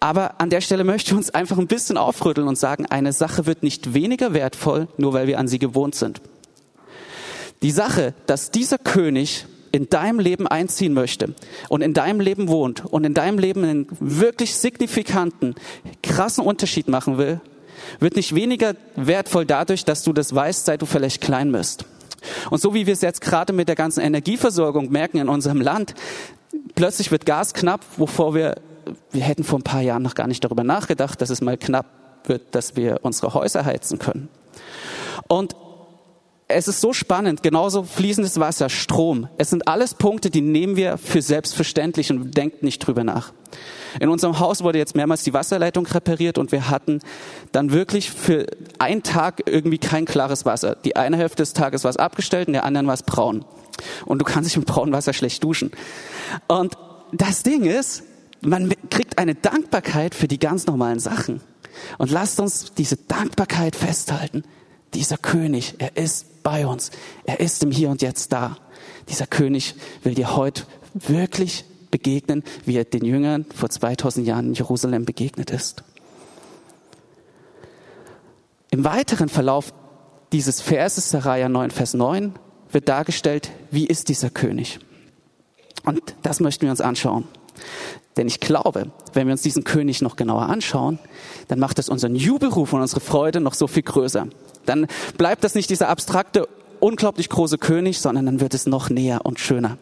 Aber 0.00 0.40
an 0.40 0.50
der 0.50 0.60
Stelle 0.60 0.82
möchte 0.82 1.12
ich 1.12 1.16
uns 1.16 1.30
einfach 1.30 1.58
ein 1.58 1.68
bisschen 1.68 1.96
aufrütteln 1.96 2.48
und 2.48 2.58
sagen, 2.58 2.86
eine 2.86 3.12
Sache 3.12 3.46
wird 3.46 3.62
nicht 3.62 3.94
weniger 3.94 4.34
wertvoll, 4.34 4.88
nur 4.96 5.12
weil 5.12 5.28
wir 5.28 5.38
an 5.38 5.46
sie 5.46 5.60
gewohnt 5.60 5.94
sind. 5.94 6.20
Die 7.62 7.70
Sache, 7.70 8.12
dass 8.26 8.50
dieser 8.50 8.78
König 8.78 9.46
in 9.72 9.88
deinem 9.88 10.20
Leben 10.20 10.46
einziehen 10.46 10.92
möchte 10.92 11.34
und 11.68 11.82
in 11.82 11.94
deinem 11.94 12.20
Leben 12.20 12.48
wohnt 12.48 12.84
und 12.84 13.04
in 13.04 13.14
deinem 13.14 13.38
Leben 13.38 13.64
einen 13.64 13.86
wirklich 13.98 14.54
signifikanten, 14.54 15.54
krassen 16.02 16.44
Unterschied 16.44 16.88
machen 16.88 17.18
will, 17.18 17.40
wird 17.98 18.16
nicht 18.16 18.34
weniger 18.34 18.74
wertvoll 18.96 19.46
dadurch, 19.46 19.84
dass 19.84 20.04
du 20.04 20.12
das 20.12 20.34
weißt, 20.34 20.66
seit 20.66 20.82
du 20.82 20.86
vielleicht 20.86 21.20
klein 21.20 21.50
bist. 21.50 21.86
Und 22.50 22.60
so 22.60 22.74
wie 22.74 22.86
wir 22.86 22.92
es 22.92 23.00
jetzt 23.00 23.20
gerade 23.20 23.52
mit 23.52 23.68
der 23.68 23.74
ganzen 23.74 24.00
Energieversorgung 24.00 24.90
merken 24.90 25.18
in 25.18 25.28
unserem 25.28 25.60
Land, 25.60 25.94
plötzlich 26.74 27.10
wird 27.10 27.26
Gas 27.26 27.54
knapp, 27.54 27.80
wovor 27.96 28.34
wir, 28.34 28.56
wir 29.10 29.22
hätten 29.22 29.42
vor 29.42 29.58
ein 29.58 29.64
paar 29.64 29.80
Jahren 29.80 30.02
noch 30.02 30.14
gar 30.14 30.26
nicht 30.26 30.44
darüber 30.44 30.64
nachgedacht, 30.64 31.20
dass 31.20 31.30
es 31.30 31.40
mal 31.40 31.56
knapp 31.56 31.86
wird, 32.24 32.54
dass 32.54 32.76
wir 32.76 33.00
unsere 33.02 33.34
Häuser 33.34 33.64
heizen 33.64 33.98
können. 33.98 34.28
Und 35.28 35.56
es 36.52 36.68
ist 36.68 36.80
so 36.80 36.92
spannend, 36.92 37.42
genauso 37.42 37.82
fließendes 37.82 38.38
Wasser, 38.38 38.68
Strom. 38.68 39.28
Es 39.38 39.50
sind 39.50 39.68
alles 39.68 39.94
Punkte, 39.94 40.30
die 40.30 40.40
nehmen 40.40 40.76
wir 40.76 40.98
für 40.98 41.22
selbstverständlich 41.22 42.10
und 42.10 42.36
denken 42.36 42.64
nicht 42.64 42.78
drüber 42.78 43.04
nach. 43.04 43.32
In 44.00 44.08
unserem 44.08 44.38
Haus 44.38 44.62
wurde 44.62 44.78
jetzt 44.78 44.96
mehrmals 44.96 45.22
die 45.22 45.34
Wasserleitung 45.34 45.86
repariert 45.86 46.38
und 46.38 46.52
wir 46.52 46.70
hatten 46.70 47.00
dann 47.52 47.72
wirklich 47.72 48.10
für 48.10 48.46
einen 48.78 49.02
Tag 49.02 49.42
irgendwie 49.46 49.78
kein 49.78 50.04
klares 50.04 50.46
Wasser. 50.46 50.76
Die 50.84 50.96
eine 50.96 51.16
Hälfte 51.16 51.42
des 51.42 51.52
Tages 51.52 51.84
war 51.84 51.90
es 51.90 51.96
abgestellt 51.96 52.48
und 52.48 52.54
der 52.54 52.64
anderen 52.64 52.86
war 52.86 52.94
es 52.94 53.02
braun. 53.02 53.44
Und 54.06 54.20
du 54.20 54.24
kannst 54.24 54.48
dich 54.48 54.56
mit 54.56 54.66
braunem 54.66 54.94
Wasser 54.94 55.12
schlecht 55.12 55.42
duschen. 55.44 55.70
Und 56.48 56.76
das 57.12 57.42
Ding 57.42 57.64
ist, 57.64 58.04
man 58.40 58.72
kriegt 58.90 59.18
eine 59.18 59.34
Dankbarkeit 59.34 60.14
für 60.14 60.28
die 60.28 60.38
ganz 60.38 60.66
normalen 60.66 60.98
Sachen. 60.98 61.40
Und 61.98 62.10
lasst 62.10 62.40
uns 62.40 62.72
diese 62.74 62.96
Dankbarkeit 62.96 63.76
festhalten. 63.76 64.44
Dieser 64.94 65.16
König, 65.16 65.74
er 65.78 65.96
ist 65.96 66.42
bei 66.42 66.66
uns. 66.66 66.90
Er 67.24 67.40
ist 67.40 67.62
im 67.62 67.70
Hier 67.70 67.90
und 67.90 68.02
Jetzt 68.02 68.32
da. 68.32 68.56
Dieser 69.08 69.26
König 69.26 69.74
will 70.02 70.14
dir 70.14 70.36
heute 70.36 70.64
wirklich 70.94 71.64
begegnen, 71.90 72.42
wie 72.64 72.76
er 72.76 72.84
den 72.84 73.04
Jüngern 73.04 73.46
vor 73.54 73.68
2000 73.70 74.26
Jahren 74.26 74.48
in 74.48 74.54
Jerusalem 74.54 75.04
begegnet 75.04 75.50
ist. 75.50 75.84
Im 78.70 78.84
weiteren 78.84 79.28
Verlauf 79.28 79.72
dieses 80.32 80.60
Verses, 80.60 81.10
Saraja 81.10 81.48
9, 81.48 81.70
Vers 81.70 81.94
9, 81.94 82.34
wird 82.70 82.88
dargestellt, 82.88 83.50
wie 83.70 83.86
ist 83.86 84.08
dieser 84.08 84.30
König. 84.30 84.80
Und 85.84 86.14
das 86.22 86.40
möchten 86.40 86.62
wir 86.62 86.70
uns 86.70 86.80
anschauen. 86.80 87.28
Denn 88.16 88.26
ich 88.26 88.40
glaube, 88.40 88.90
wenn 89.14 89.26
wir 89.26 89.32
uns 89.32 89.42
diesen 89.42 89.64
König 89.64 90.02
noch 90.02 90.16
genauer 90.16 90.42
anschauen, 90.42 90.98
dann 91.48 91.58
macht 91.58 91.78
es 91.78 91.88
unseren 91.88 92.14
Jubelruf 92.14 92.72
und 92.72 92.80
unsere 92.80 93.00
Freude 93.00 93.40
noch 93.40 93.54
so 93.54 93.66
viel 93.66 93.82
größer. 93.82 94.26
Dann 94.66 94.86
bleibt 95.16 95.44
das 95.44 95.54
nicht 95.54 95.70
dieser 95.70 95.88
abstrakte, 95.88 96.46
unglaublich 96.80 97.28
große 97.28 97.58
König, 97.58 98.00
sondern 98.00 98.26
dann 98.26 98.40
wird 98.40 98.54
es 98.54 98.66
noch 98.66 98.90
näher 98.90 99.24
und 99.24 99.40
schöner. 99.40 99.78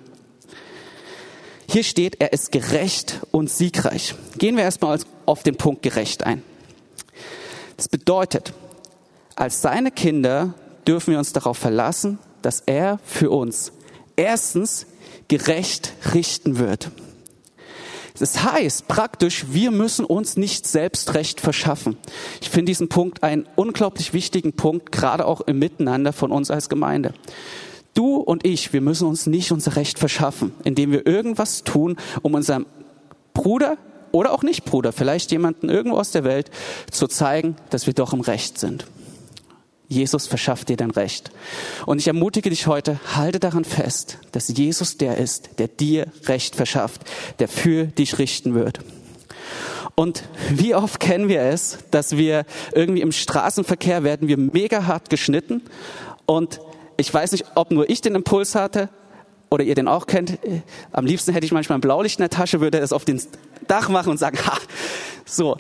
Hier 1.69 1.85
steht, 1.85 2.21
er 2.21 2.33
ist 2.33 2.53
gerecht 2.53 3.21
und 3.31 3.51
siegreich. 3.51 4.15
Gehen 4.39 4.57
wir 4.57 4.65
erstmal 4.65 4.99
auf 5.27 5.43
den 5.43 5.57
Punkt 5.57 5.83
gerecht 5.83 6.25
ein. 6.25 6.43
Das 7.77 7.89
bedeutet, 7.89 8.53
als 9.37 9.63
seine 9.63 9.91
Kinder 9.91 10.55
dürfen 10.87 11.13
wir 11.13 11.19
uns 11.19 11.33
darauf 11.33 11.57
verlassen, 11.57 12.19
dass 12.43 12.61
er 12.67 12.99
für 13.05 13.31
uns 13.31 13.73
erstens 14.17 14.87
gerecht 15.29 15.95
richten 16.13 16.59
wird. 16.59 16.91
Das 18.21 18.45
heißt 18.45 18.87
praktisch, 18.87 19.47
wir 19.51 19.71
müssen 19.71 20.05
uns 20.05 20.37
nicht 20.37 20.67
selbst 20.67 21.15
Recht 21.15 21.41
verschaffen. 21.41 21.97
Ich 22.43 22.51
finde 22.51 22.67
diesen 22.67 22.91
Punkt 22.91 23.23
einen 23.23 23.47
unglaublich 23.57 24.13
wichtigen 24.13 24.53
Punkt, 24.53 24.93
gerade 24.93 25.25
auch 25.25 25.41
im 25.41 25.59
Miteinander 25.59 26.13
von 26.13 26.31
uns 26.31 26.51
als 26.51 26.69
Gemeinde. 26.69 27.15
Du 27.95 28.17
und 28.17 28.47
ich, 28.47 28.75
wir 28.75 28.83
müssen 28.83 29.09
uns 29.09 29.27
nicht 29.27 29.53
unser 29.53 29.75
Recht 29.77 29.99
verschaffen, 29.99 30.53
indem 30.65 30.93
wir 30.93 31.07
irgendwas 31.07 31.65
tun, 31.65 31.97
um 32.21 32.35
unserem 32.35 32.67
Bruder 33.33 33.79
oder 34.13 34.33
auch 34.33 34.43
nicht 34.43 34.67
Bruder, 34.67 34.93
vielleicht 34.93 35.33
jemanden 35.33 35.71
irgendwo 35.71 35.97
aus 35.97 36.11
der 36.11 36.25
Welt 36.25 36.51
zu 36.91 37.07
zeigen, 37.07 37.57
dass 37.71 37.87
wir 37.87 37.95
doch 37.95 38.13
im 38.13 38.21
Recht 38.21 38.59
sind. 38.59 38.85
Jesus 39.91 40.29
verschafft 40.29 40.69
dir 40.69 40.77
dein 40.77 40.93
Recht. 40.93 41.33
Und 41.85 41.99
ich 41.99 42.07
ermutige 42.07 42.49
dich 42.49 42.69
heute, 42.69 43.01
halte 43.17 43.41
daran 43.41 43.65
fest, 43.65 44.19
dass 44.31 44.49
Jesus 44.49 44.97
der 44.97 45.19
ist, 45.19 45.59
der 45.59 45.67
dir 45.67 46.07
Recht 46.27 46.55
verschafft, 46.55 47.03
der 47.41 47.49
für 47.49 47.87
dich 47.87 48.19
richten 48.19 48.55
wird. 48.55 48.79
Und 49.97 50.23
wie 50.49 50.77
oft 50.77 51.01
kennen 51.01 51.29
wir 51.29 51.43
es, 51.43 51.79
dass 51.91 52.17
wir 52.17 52.47
irgendwie 52.73 53.01
im 53.01 53.11
Straßenverkehr 53.11 54.05
werden 54.05 54.29
wir 54.29 54.37
mega 54.39 54.87
hart 54.87 55.11
geschnitten 55.11 55.63
und 56.25 56.61
ich 56.97 57.13
weiß 57.13 57.33
nicht, 57.33 57.45
ob 57.57 57.73
nur 57.73 57.91
ich 57.91 58.01
den 58.01 58.15
Impuls 58.15 58.55
hatte 58.55 58.91
oder 59.51 59.65
ihr 59.65 59.75
den 59.75 59.89
auch 59.89 60.07
kennt. 60.07 60.39
Am 60.93 61.05
liebsten 61.05 61.33
hätte 61.33 61.45
ich 61.45 61.53
manchmal 61.53 61.79
ein 61.79 61.81
Blaulicht 61.81 62.19
in 62.19 62.23
der 62.23 62.31
Tasche, 62.31 62.61
würde 62.61 62.79
es 62.79 62.93
auf 62.93 63.05
den 63.05 63.21
Dach 63.67 63.89
machen 63.89 64.11
und 64.11 64.19
sagen, 64.19 64.39
ha, 64.47 64.57
so. 65.25 65.57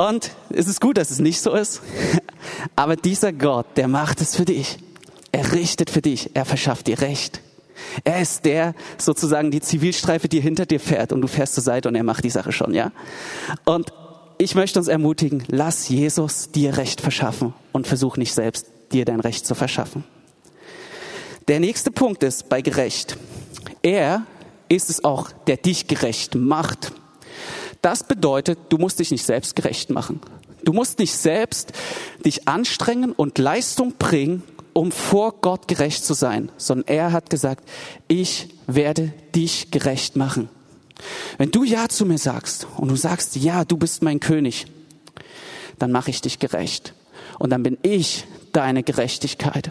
Und 0.00 0.30
es 0.48 0.66
ist 0.66 0.80
gut, 0.80 0.96
dass 0.96 1.10
es 1.10 1.18
nicht 1.18 1.42
so 1.42 1.52
ist. 1.52 1.82
Aber 2.74 2.96
dieser 2.96 3.34
Gott, 3.34 3.66
der 3.76 3.86
macht 3.86 4.22
es 4.22 4.34
für 4.34 4.46
dich. 4.46 4.78
Er 5.30 5.52
richtet 5.52 5.90
für 5.90 6.00
dich. 6.00 6.30
Er 6.32 6.46
verschafft 6.46 6.86
dir 6.86 7.02
Recht. 7.02 7.42
Er 8.04 8.22
ist 8.22 8.46
der, 8.46 8.74
sozusagen 8.96 9.50
die 9.50 9.60
Zivilstreife, 9.60 10.26
die 10.26 10.40
hinter 10.40 10.64
dir 10.64 10.80
fährt 10.80 11.12
und 11.12 11.20
du 11.20 11.28
fährst 11.28 11.52
zur 11.52 11.62
Seite 11.62 11.86
und 11.88 11.96
er 11.96 12.02
macht 12.02 12.24
die 12.24 12.30
Sache 12.30 12.50
schon, 12.50 12.72
ja? 12.72 12.92
Und 13.66 13.92
ich 14.38 14.54
möchte 14.54 14.78
uns 14.78 14.88
ermutigen, 14.88 15.44
lass 15.48 15.90
Jesus 15.90 16.50
dir 16.50 16.78
Recht 16.78 17.02
verschaffen 17.02 17.52
und 17.72 17.86
versuch 17.86 18.16
nicht 18.16 18.32
selbst 18.32 18.68
dir 18.92 19.04
dein 19.04 19.20
Recht 19.20 19.46
zu 19.46 19.54
verschaffen. 19.54 20.04
Der 21.48 21.60
nächste 21.60 21.90
Punkt 21.90 22.22
ist 22.22 22.48
bei 22.48 22.62
gerecht. 22.62 23.18
Er 23.82 24.24
ist 24.70 24.88
es 24.88 25.04
auch, 25.04 25.30
der 25.46 25.58
dich 25.58 25.88
gerecht 25.88 26.36
macht. 26.36 26.92
Das 27.82 28.04
bedeutet, 28.04 28.58
du 28.68 28.78
musst 28.78 28.98
dich 28.98 29.10
nicht 29.10 29.24
selbst 29.24 29.56
gerecht 29.56 29.90
machen. 29.90 30.20
Du 30.62 30.72
musst 30.72 30.98
nicht 30.98 31.14
selbst 31.14 31.72
dich 32.24 32.46
anstrengen 32.46 33.12
und 33.12 33.38
Leistung 33.38 33.94
bringen, 33.98 34.42
um 34.72 34.92
vor 34.92 35.40
Gott 35.40 35.68
gerecht 35.68 36.04
zu 36.04 36.14
sein, 36.14 36.52
sondern 36.56 36.88
er 36.88 37.12
hat 37.12 37.30
gesagt, 37.30 37.68
ich 38.08 38.48
werde 38.66 39.12
dich 39.34 39.70
gerecht 39.70 40.16
machen. 40.16 40.48
Wenn 41.38 41.50
du 41.50 41.64
Ja 41.64 41.88
zu 41.88 42.04
mir 42.04 42.18
sagst 42.18 42.66
und 42.76 42.88
du 42.88 42.96
sagst, 42.96 43.36
ja, 43.36 43.64
du 43.64 43.76
bist 43.76 44.02
mein 44.02 44.20
König, 44.20 44.66
dann 45.78 45.92
mache 45.92 46.10
ich 46.10 46.20
dich 46.20 46.38
gerecht. 46.38 46.94
Und 47.38 47.50
dann 47.50 47.62
bin 47.62 47.78
ich 47.82 48.26
deine 48.52 48.82
Gerechtigkeit. 48.82 49.70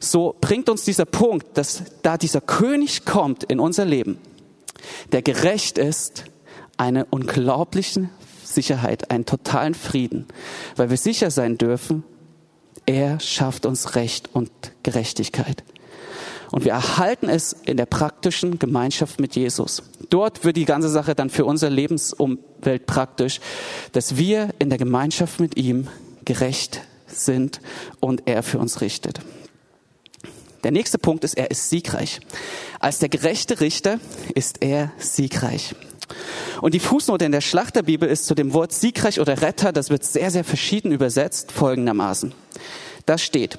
So 0.00 0.36
bringt 0.40 0.68
uns 0.68 0.84
dieser 0.84 1.04
Punkt, 1.04 1.58
dass 1.58 1.82
da 2.02 2.16
dieser 2.16 2.40
König 2.40 3.04
kommt 3.04 3.44
in 3.44 3.58
unser 3.58 3.84
Leben, 3.84 4.18
der 5.10 5.22
gerecht 5.22 5.76
ist, 5.76 6.24
eine 6.78 7.04
unglaubliche 7.06 8.08
Sicherheit, 8.44 9.10
einen 9.10 9.26
totalen 9.26 9.74
Frieden, 9.74 10.26
weil 10.76 10.90
wir 10.90 10.96
sicher 10.96 11.30
sein 11.30 11.58
dürfen, 11.58 12.04
er 12.86 13.20
schafft 13.20 13.66
uns 13.66 13.94
Recht 13.96 14.30
und 14.32 14.50
Gerechtigkeit. 14.82 15.62
Und 16.50 16.64
wir 16.64 16.72
erhalten 16.72 17.28
es 17.28 17.52
in 17.52 17.76
der 17.76 17.84
praktischen 17.84 18.58
Gemeinschaft 18.58 19.20
mit 19.20 19.36
Jesus. 19.36 19.82
Dort 20.08 20.44
wird 20.44 20.56
die 20.56 20.64
ganze 20.64 20.88
Sache 20.88 21.14
dann 21.14 21.28
für 21.28 21.44
unsere 21.44 21.70
Lebensumwelt 21.70 22.86
praktisch, 22.86 23.40
dass 23.92 24.16
wir 24.16 24.48
in 24.58 24.70
der 24.70 24.78
Gemeinschaft 24.78 25.40
mit 25.40 25.58
ihm 25.58 25.88
gerecht 26.24 26.80
sind 27.06 27.60
und 28.00 28.22
er 28.26 28.42
für 28.42 28.58
uns 28.58 28.80
richtet. 28.80 29.20
Der 30.64 30.70
nächste 30.72 30.98
Punkt 30.98 31.24
ist, 31.24 31.34
er 31.34 31.50
ist 31.50 31.68
siegreich. 31.68 32.20
Als 32.80 32.98
der 32.98 33.08
gerechte 33.08 33.60
Richter 33.60 34.00
ist 34.34 34.62
er 34.62 34.90
siegreich. 34.98 35.74
Und 36.60 36.74
die 36.74 36.80
Fußnote 36.80 37.24
in 37.24 37.32
der 37.32 37.40
Schlachterbibel 37.40 38.08
ist 38.08 38.26
zu 38.26 38.34
dem 38.34 38.52
Wort 38.52 38.72
siegreich 38.72 39.20
oder 39.20 39.42
Retter, 39.42 39.72
das 39.72 39.90
wird 39.90 40.04
sehr, 40.04 40.30
sehr 40.30 40.44
verschieden 40.44 40.92
übersetzt, 40.92 41.52
folgendermaßen. 41.52 42.32
Da 43.06 43.18
steht, 43.18 43.58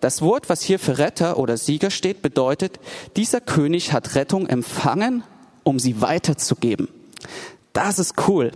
das 0.00 0.20
Wort, 0.20 0.48
was 0.48 0.62
hier 0.62 0.78
für 0.78 0.98
Retter 0.98 1.38
oder 1.38 1.56
Sieger 1.56 1.90
steht, 1.90 2.20
bedeutet, 2.20 2.78
dieser 3.16 3.40
König 3.40 3.92
hat 3.92 4.14
Rettung 4.14 4.46
empfangen, 4.46 5.24
um 5.62 5.78
sie 5.78 6.00
weiterzugeben. 6.00 6.88
Das 7.72 7.98
ist 7.98 8.28
cool. 8.28 8.52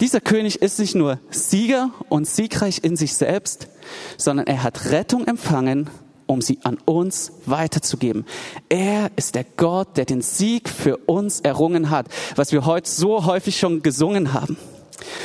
Dieser 0.00 0.20
König 0.20 0.60
ist 0.62 0.78
nicht 0.78 0.94
nur 0.94 1.18
Sieger 1.30 1.90
und 2.08 2.28
siegreich 2.28 2.80
in 2.82 2.96
sich 2.96 3.14
selbst, 3.14 3.68
sondern 4.16 4.46
er 4.46 4.62
hat 4.62 4.90
Rettung 4.90 5.26
empfangen, 5.26 5.88
um 6.26 6.40
sie 6.40 6.58
an 6.62 6.78
uns 6.84 7.32
weiterzugeben. 7.46 8.24
Er 8.68 9.10
ist 9.16 9.34
der 9.34 9.44
Gott, 9.44 9.96
der 9.96 10.04
den 10.04 10.22
Sieg 10.22 10.68
für 10.68 10.96
uns 10.96 11.40
errungen 11.40 11.90
hat, 11.90 12.06
was 12.34 12.52
wir 12.52 12.66
heute 12.66 12.90
so 12.90 13.24
häufig 13.26 13.58
schon 13.58 13.82
gesungen 13.82 14.32
haben. 14.32 14.56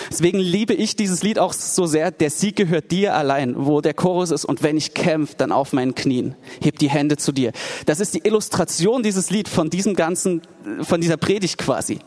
Deswegen 0.10 0.40
liebe 0.40 0.74
ich 0.74 0.96
dieses 0.96 1.24
Lied 1.24 1.40
auch 1.40 1.54
so 1.54 1.86
sehr. 1.86 2.12
Der 2.12 2.30
Sieg 2.30 2.56
gehört 2.56 2.92
dir 2.92 3.16
allein, 3.16 3.56
wo 3.58 3.82
der 3.82 3.94
Chorus 3.94 4.32
ist. 4.32 4.46
Und 4.46 4.64
wenn 4.64 4.78
ich 4.78 4.94
kämpfe, 4.94 5.36
dann 5.38 5.52
auf 5.52 5.74
meinen 5.74 5.96
Knien. 5.96 6.36
Heb 6.62 6.80
die 6.80 6.90
Hände 6.90 7.18
zu 7.18 7.32
dir. 7.32 7.52
Das 7.86 8.00
ist 8.00 8.14
die 8.14 8.26
Illustration 8.26 9.04
dieses 9.04 9.30
Lied 9.30 9.48
von 9.48 9.70
diesem 9.70 9.96
ganzen, 9.96 10.42
von 10.82 11.02
dieser 11.02 11.18
Predigt 11.18 11.58
quasi. 11.58 12.00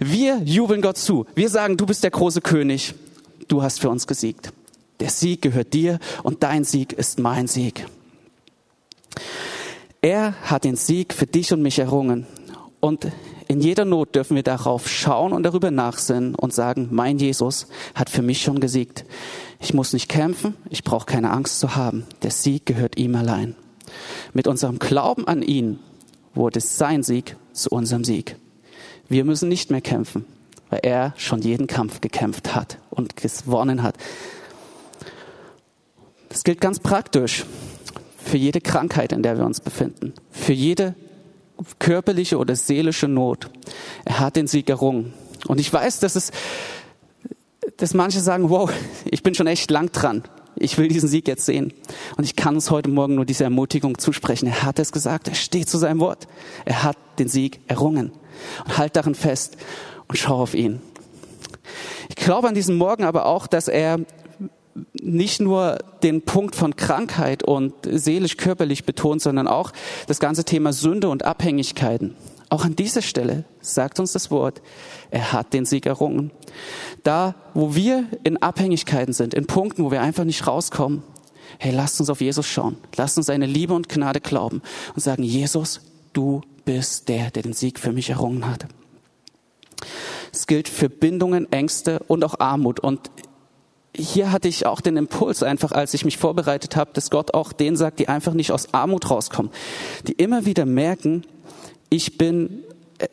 Wir 0.00 0.40
jubeln 0.44 0.82
Gott 0.82 0.96
zu. 0.96 1.26
Wir 1.34 1.50
sagen, 1.50 1.76
du 1.76 1.86
bist 1.86 2.02
der 2.02 2.10
große 2.10 2.40
König. 2.40 2.94
Du 3.48 3.62
hast 3.62 3.80
für 3.80 3.90
uns 3.90 4.06
gesiegt. 4.06 4.52
Der 5.00 5.10
Sieg 5.10 5.42
gehört 5.42 5.74
dir 5.74 5.98
und 6.22 6.42
dein 6.42 6.64
Sieg 6.64 6.92
ist 6.92 7.18
mein 7.18 7.48
Sieg. 7.48 7.86
Er 10.04 10.34
hat 10.42 10.64
den 10.64 10.74
Sieg 10.74 11.14
für 11.14 11.28
dich 11.28 11.52
und 11.52 11.62
mich 11.62 11.78
errungen. 11.78 12.26
Und 12.80 13.06
in 13.46 13.60
jeder 13.60 13.84
Not 13.84 14.16
dürfen 14.16 14.34
wir 14.34 14.42
darauf 14.42 14.88
schauen 14.88 15.32
und 15.32 15.44
darüber 15.44 15.70
nachsinnen 15.70 16.34
und 16.34 16.52
sagen, 16.52 16.88
mein 16.90 17.18
Jesus 17.18 17.68
hat 17.94 18.10
für 18.10 18.22
mich 18.22 18.42
schon 18.42 18.58
gesiegt. 18.58 19.04
Ich 19.60 19.72
muss 19.72 19.92
nicht 19.92 20.08
kämpfen, 20.08 20.56
ich 20.70 20.82
brauche 20.82 21.06
keine 21.06 21.30
Angst 21.30 21.60
zu 21.60 21.76
haben. 21.76 22.04
Der 22.22 22.32
Sieg 22.32 22.66
gehört 22.66 22.98
ihm 22.98 23.14
allein. 23.14 23.54
Mit 24.32 24.48
unserem 24.48 24.80
Glauben 24.80 25.28
an 25.28 25.40
ihn 25.40 25.78
wurde 26.34 26.60
sein 26.60 27.04
Sieg 27.04 27.36
zu 27.52 27.70
unserem 27.70 28.02
Sieg. 28.02 28.34
Wir 29.08 29.24
müssen 29.24 29.48
nicht 29.48 29.70
mehr 29.70 29.82
kämpfen, 29.82 30.24
weil 30.68 30.80
er 30.82 31.14
schon 31.16 31.42
jeden 31.42 31.68
Kampf 31.68 32.00
gekämpft 32.00 32.56
hat 32.56 32.78
und 32.90 33.14
gewonnen 33.14 33.84
hat. 33.84 33.96
Das 36.28 36.42
gilt 36.42 36.60
ganz 36.60 36.80
praktisch 36.80 37.44
für 38.32 38.38
jede 38.38 38.62
Krankheit, 38.62 39.12
in 39.12 39.22
der 39.22 39.36
wir 39.36 39.44
uns 39.44 39.60
befinden, 39.60 40.14
für 40.30 40.54
jede 40.54 40.94
körperliche 41.78 42.38
oder 42.38 42.56
seelische 42.56 43.06
Not. 43.06 43.50
Er 44.06 44.20
hat 44.20 44.36
den 44.36 44.46
Sieg 44.46 44.70
errungen. 44.70 45.12
Und 45.48 45.60
ich 45.60 45.70
weiß, 45.70 46.00
dass 46.00 46.16
es, 46.16 46.30
dass 47.76 47.92
manche 47.92 48.20
sagen, 48.20 48.48
wow, 48.48 48.72
ich 49.04 49.22
bin 49.22 49.34
schon 49.34 49.46
echt 49.46 49.70
lang 49.70 49.92
dran. 49.92 50.22
Ich 50.56 50.78
will 50.78 50.88
diesen 50.88 51.10
Sieg 51.10 51.28
jetzt 51.28 51.44
sehen. 51.44 51.74
Und 52.16 52.24
ich 52.24 52.34
kann 52.34 52.54
uns 52.54 52.70
heute 52.70 52.88
Morgen 52.88 53.16
nur 53.16 53.26
diese 53.26 53.44
Ermutigung 53.44 53.98
zusprechen. 53.98 54.46
Er 54.46 54.62
hat 54.62 54.78
es 54.78 54.92
gesagt. 54.92 55.28
Er 55.28 55.34
steht 55.34 55.68
zu 55.68 55.76
seinem 55.76 56.00
Wort. 56.00 56.26
Er 56.64 56.84
hat 56.84 56.96
den 57.18 57.28
Sieg 57.28 57.60
errungen. 57.66 58.12
Und 58.64 58.78
halt 58.78 58.96
darin 58.96 59.14
fest 59.14 59.58
und 60.08 60.16
schau 60.16 60.40
auf 60.40 60.54
ihn. 60.54 60.80
Ich 62.08 62.16
glaube 62.16 62.48
an 62.48 62.54
diesem 62.54 62.78
Morgen 62.78 63.04
aber 63.04 63.26
auch, 63.26 63.46
dass 63.46 63.68
er 63.68 63.98
nicht 64.94 65.40
nur 65.40 65.78
den 66.02 66.22
Punkt 66.22 66.56
von 66.56 66.76
Krankheit 66.76 67.42
und 67.42 67.74
seelisch-körperlich 67.84 68.84
betont, 68.84 69.22
sondern 69.22 69.48
auch 69.48 69.72
das 70.06 70.20
ganze 70.20 70.44
Thema 70.44 70.72
Sünde 70.72 71.08
und 71.08 71.24
Abhängigkeiten. 71.24 72.14
Auch 72.48 72.64
an 72.64 72.76
dieser 72.76 73.02
Stelle 73.02 73.44
sagt 73.60 73.98
uns 73.98 74.12
das 74.12 74.30
Wort, 74.30 74.60
er 75.10 75.32
hat 75.32 75.54
den 75.54 75.64
Sieg 75.64 75.86
errungen. 75.86 76.30
Da, 77.02 77.34
wo 77.54 77.74
wir 77.74 78.04
in 78.24 78.36
Abhängigkeiten 78.36 79.14
sind, 79.14 79.32
in 79.32 79.46
Punkten, 79.46 79.84
wo 79.84 79.90
wir 79.90 80.02
einfach 80.02 80.24
nicht 80.24 80.46
rauskommen, 80.46 81.02
hey, 81.58 81.72
lasst 81.72 81.98
uns 82.00 82.10
auf 82.10 82.20
Jesus 82.20 82.46
schauen. 82.46 82.76
Lasst 82.96 83.16
uns 83.16 83.26
seine 83.26 83.46
Liebe 83.46 83.72
und 83.72 83.88
Gnade 83.88 84.20
glauben 84.20 84.62
und 84.94 85.00
sagen, 85.00 85.22
Jesus, 85.22 85.80
du 86.12 86.42
bist 86.64 87.08
der, 87.08 87.30
der 87.30 87.42
den 87.42 87.52
Sieg 87.52 87.78
für 87.78 87.92
mich 87.92 88.10
errungen 88.10 88.46
hat. 88.46 88.66
Es 90.32 90.46
gilt 90.46 90.68
für 90.68 90.88
Bindungen, 90.88 91.50
Ängste 91.52 92.00
und 92.00 92.24
auch 92.24 92.38
Armut. 92.40 92.80
Und 92.80 93.10
hier 93.94 94.32
hatte 94.32 94.48
ich 94.48 94.66
auch 94.66 94.80
den 94.80 94.96
Impuls 94.96 95.42
einfach, 95.42 95.72
als 95.72 95.94
ich 95.94 96.04
mich 96.04 96.16
vorbereitet 96.16 96.76
habe, 96.76 96.90
dass 96.94 97.10
Gott 97.10 97.34
auch 97.34 97.52
denen 97.52 97.76
sagt, 97.76 97.98
die 97.98 98.08
einfach 98.08 98.32
nicht 98.32 98.52
aus 98.52 98.72
Armut 98.72 99.10
rauskommen, 99.10 99.52
die 100.06 100.12
immer 100.12 100.46
wieder 100.46 100.64
merken, 100.64 101.24
ich 101.90 102.16
bin, 102.16 102.64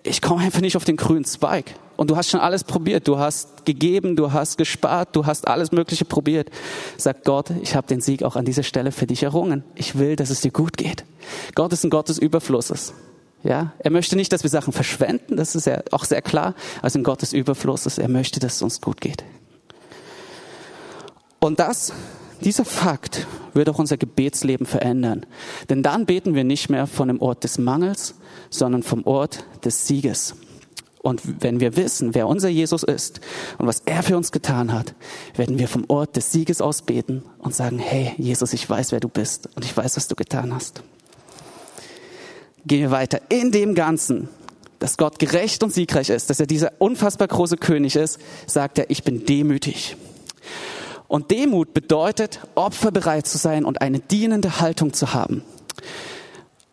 ich 0.03 0.21
komme 0.21 0.41
einfach 0.41 0.61
nicht 0.61 0.77
auf 0.77 0.85
den 0.85 0.95
grünen 0.95 1.25
Zweig. 1.25 1.75
Und 1.97 2.09
du 2.09 2.15
hast 2.15 2.29
schon 2.29 2.39
alles 2.39 2.63
probiert. 2.63 3.09
Du 3.09 3.19
hast 3.19 3.65
gegeben, 3.65 4.15
du 4.15 4.31
hast 4.31 4.57
gespart, 4.57 5.17
du 5.17 5.25
hast 5.25 5.49
alles 5.49 5.73
Mögliche 5.73 6.05
probiert. 6.05 6.49
Sagt 6.95 7.25
Gott, 7.25 7.51
ich 7.61 7.75
habe 7.75 7.87
den 7.87 7.99
Sieg 7.99 8.23
auch 8.23 8.37
an 8.37 8.45
dieser 8.45 8.63
Stelle 8.63 8.93
für 8.93 9.05
dich 9.05 9.23
errungen. 9.23 9.65
Ich 9.75 9.99
will, 9.99 10.15
dass 10.15 10.29
es 10.29 10.39
dir 10.39 10.51
gut 10.51 10.77
geht. 10.77 11.03
Gott 11.55 11.73
ist 11.73 11.83
ein 11.83 11.89
Gott 11.89 12.07
des 12.07 12.17
Überflusses. 12.17 12.93
Ja, 13.43 13.73
er 13.79 13.91
möchte 13.91 14.15
nicht, 14.15 14.31
dass 14.31 14.43
wir 14.43 14.49
Sachen 14.49 14.71
verschwenden. 14.71 15.35
Das 15.35 15.55
ist 15.55 15.65
ja 15.65 15.81
auch 15.91 16.05
sehr 16.05 16.21
klar. 16.21 16.55
Also 16.81 16.99
ein 16.99 17.03
Gott 17.03 17.21
des 17.21 17.33
Überflusses. 17.33 17.97
Er 17.97 18.07
möchte, 18.07 18.39
dass 18.39 18.55
es 18.55 18.61
uns 18.61 18.79
gut 18.79 19.01
geht. 19.01 19.25
Und 21.39 21.59
das, 21.59 21.93
dieser 22.41 22.65
Fakt 22.65 23.27
wird 23.53 23.69
auch 23.69 23.79
unser 23.79 23.97
Gebetsleben 23.97 24.65
verändern. 24.65 25.25
Denn 25.69 25.83
dann 25.83 26.05
beten 26.05 26.35
wir 26.35 26.43
nicht 26.43 26.69
mehr 26.69 26.87
von 26.87 27.07
dem 27.07 27.21
Ort 27.21 27.43
des 27.43 27.57
Mangels, 27.57 28.15
sondern 28.49 28.83
vom 28.83 29.05
Ort 29.05 29.45
des 29.63 29.87
Sieges. 29.87 30.35
Und 31.01 31.21
wenn 31.41 31.61
wir 31.61 31.77
wissen, 31.77 32.13
wer 32.13 32.27
unser 32.27 32.49
Jesus 32.49 32.83
ist 32.83 33.21
und 33.57 33.67
was 33.67 33.81
er 33.85 34.03
für 34.03 34.17
uns 34.17 34.31
getan 34.31 34.73
hat, 34.73 34.95
werden 35.35 35.57
wir 35.57 35.69
vom 35.69 35.85
Ort 35.87 36.17
des 36.17 36.31
Sieges 36.31 36.61
aus 36.61 36.81
beten 36.81 37.23
und 37.39 37.55
sagen, 37.55 37.79
hey 37.79 38.13
Jesus, 38.17 38.51
ich 38.51 38.69
weiß, 38.69 38.91
wer 38.91 38.99
du 38.99 39.07
bist 39.07 39.49
und 39.55 39.63
ich 39.63 39.75
weiß, 39.75 39.95
was 39.95 40.09
du 40.09 40.15
getan 40.15 40.53
hast. 40.53 40.83
Gehen 42.65 42.81
wir 42.81 42.91
weiter. 42.91 43.21
In 43.29 43.53
dem 43.53 43.75
Ganzen, 43.75 44.27
dass 44.79 44.97
Gott 44.97 45.19
gerecht 45.19 45.63
und 45.63 45.73
siegreich 45.73 46.09
ist, 46.09 46.29
dass 46.29 46.41
er 46.41 46.47
dieser 46.47 46.73
unfassbar 46.79 47.29
große 47.29 47.55
König 47.55 47.95
ist, 47.95 48.19
sagt 48.45 48.77
er, 48.77 48.89
ich 48.89 49.03
bin 49.03 49.25
demütig. 49.25 49.95
Und 51.09 51.31
Demut 51.31 51.73
bedeutet, 51.73 52.39
opferbereit 52.53 53.27
zu 53.27 53.39
sein 53.39 53.65
und 53.65 53.81
eine 53.81 53.99
dienende 53.99 54.61
Haltung 54.61 54.93
zu 54.93 55.13
haben. 55.13 55.43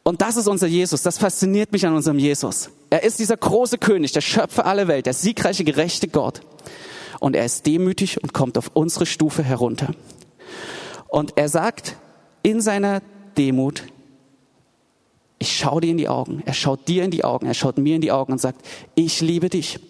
Und 0.05 0.20
das 0.20 0.37
ist 0.37 0.46
unser 0.46 0.66
Jesus. 0.66 1.03
Das 1.03 1.16
fasziniert 1.18 1.72
mich 1.72 1.87
an 1.87 1.94
unserem 1.94 2.18
Jesus. 2.18 2.70
Er 2.90 3.03
ist 3.03 3.18
dieser 3.18 3.38
große 3.38 3.79
König, 3.79 4.12
der 4.12 4.20
Schöpfer 4.20 4.66
aller 4.66 4.88
Welt, 4.88 5.07
der 5.07 5.14
siegreiche, 5.14 5.64
gerechte 5.64 6.07
Gott. 6.07 6.42
Und 7.18 7.35
er 7.35 7.46
ist 7.46 7.64
demütig 7.64 8.22
und 8.22 8.35
kommt 8.35 8.59
auf 8.59 8.70
unsere 8.75 9.07
Stufe 9.07 9.42
herunter. 9.42 9.94
Und 11.09 11.33
er 11.37 11.49
sagt 11.49 11.96
in 12.42 12.61
seiner 12.61 13.01
Demut, 13.38 13.85
ich 15.38 15.57
schaue 15.57 15.81
dir 15.81 15.90
in 15.92 15.99
die 15.99 16.09
Augen. 16.09 16.42
Er 16.44 16.55
schaut 16.55 16.88
dir 16.88 17.05
in 17.05 17.11
die 17.11 17.25
Augen. 17.25 17.46
Er 17.46 17.55
schaut 17.55 17.79
mir 17.79 17.96
in 17.96 18.03
die 18.03 18.12
Augen 18.12 18.33
und 18.33 18.40
sagt, 18.40 18.66
ich 18.94 19.22
liebe 19.22 19.49
dich. 19.49 19.81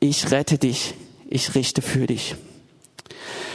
Ich 0.00 0.30
rette 0.30 0.56
dich. 0.56 0.94
Ich 1.28 1.54
richte 1.54 1.82
für 1.82 2.06
dich. 2.06 2.34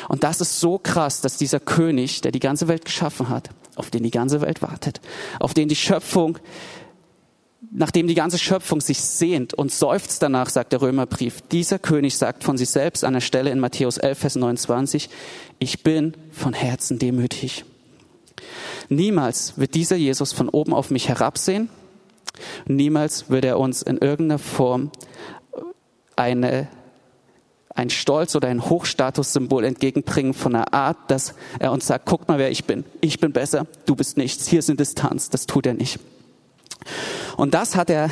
Und 0.09 0.23
das 0.23 0.41
ist 0.41 0.59
so 0.59 0.79
krass, 0.79 1.21
dass 1.21 1.37
dieser 1.37 1.59
König, 1.59 2.21
der 2.21 2.31
die 2.31 2.39
ganze 2.39 2.67
Welt 2.67 2.83
geschaffen 2.83 3.29
hat, 3.29 3.51
auf 3.75 3.91
den 3.91 4.03
die 4.03 4.11
ganze 4.11 4.41
Welt 4.41 4.61
wartet, 4.61 4.99
auf 5.39 5.53
den 5.53 5.69
die 5.69 5.75
Schöpfung, 5.75 6.39
nachdem 7.71 8.07
die 8.07 8.15
ganze 8.15 8.39
Schöpfung 8.39 8.81
sich 8.81 8.99
sehnt 8.99 9.53
und 9.53 9.71
seufzt 9.71 10.23
danach, 10.23 10.49
sagt 10.49 10.73
der 10.73 10.81
Römerbrief, 10.81 11.41
dieser 11.51 11.77
König 11.77 12.17
sagt 12.17 12.43
von 12.43 12.57
sich 12.57 12.69
selbst 12.69 13.05
an 13.05 13.13
der 13.13 13.21
Stelle 13.21 13.51
in 13.51 13.59
Matthäus 13.59 13.97
11, 13.97 14.17
Vers 14.17 14.35
29, 14.35 15.09
ich 15.59 15.83
bin 15.83 16.15
von 16.31 16.53
Herzen 16.53 16.97
demütig. 16.97 17.63
Niemals 18.89 19.57
wird 19.57 19.75
dieser 19.75 19.95
Jesus 19.95 20.33
von 20.33 20.49
oben 20.49 20.73
auf 20.73 20.89
mich 20.89 21.07
herabsehen. 21.07 21.69
Niemals 22.65 23.29
wird 23.29 23.45
er 23.45 23.59
uns 23.59 23.83
in 23.83 23.99
irgendeiner 23.99 24.39
Form 24.39 24.91
eine 26.15 26.67
ein 27.75 27.89
Stolz 27.89 28.35
oder 28.35 28.47
ein 28.47 28.69
Hochstatussymbol 28.69 29.63
entgegenbringen 29.63 30.33
von 30.33 30.55
einer 30.55 30.73
Art, 30.73 30.97
dass 31.07 31.33
er 31.59 31.71
uns 31.71 31.87
sagt, 31.87 32.05
guck 32.05 32.27
mal, 32.27 32.39
wer 32.39 32.51
ich 32.51 32.65
bin. 32.65 32.83
Ich 33.01 33.19
bin 33.19 33.31
besser, 33.31 33.67
du 33.85 33.95
bist 33.95 34.17
nichts. 34.17 34.47
Hier 34.47 34.59
ist 34.59 34.69
eine 34.69 34.77
Distanz. 34.77 35.29
Das 35.29 35.45
tut 35.45 35.65
er 35.65 35.73
nicht. 35.73 35.99
Und 37.37 37.53
das 37.53 37.75
hat 37.75 37.89
er 37.89 38.09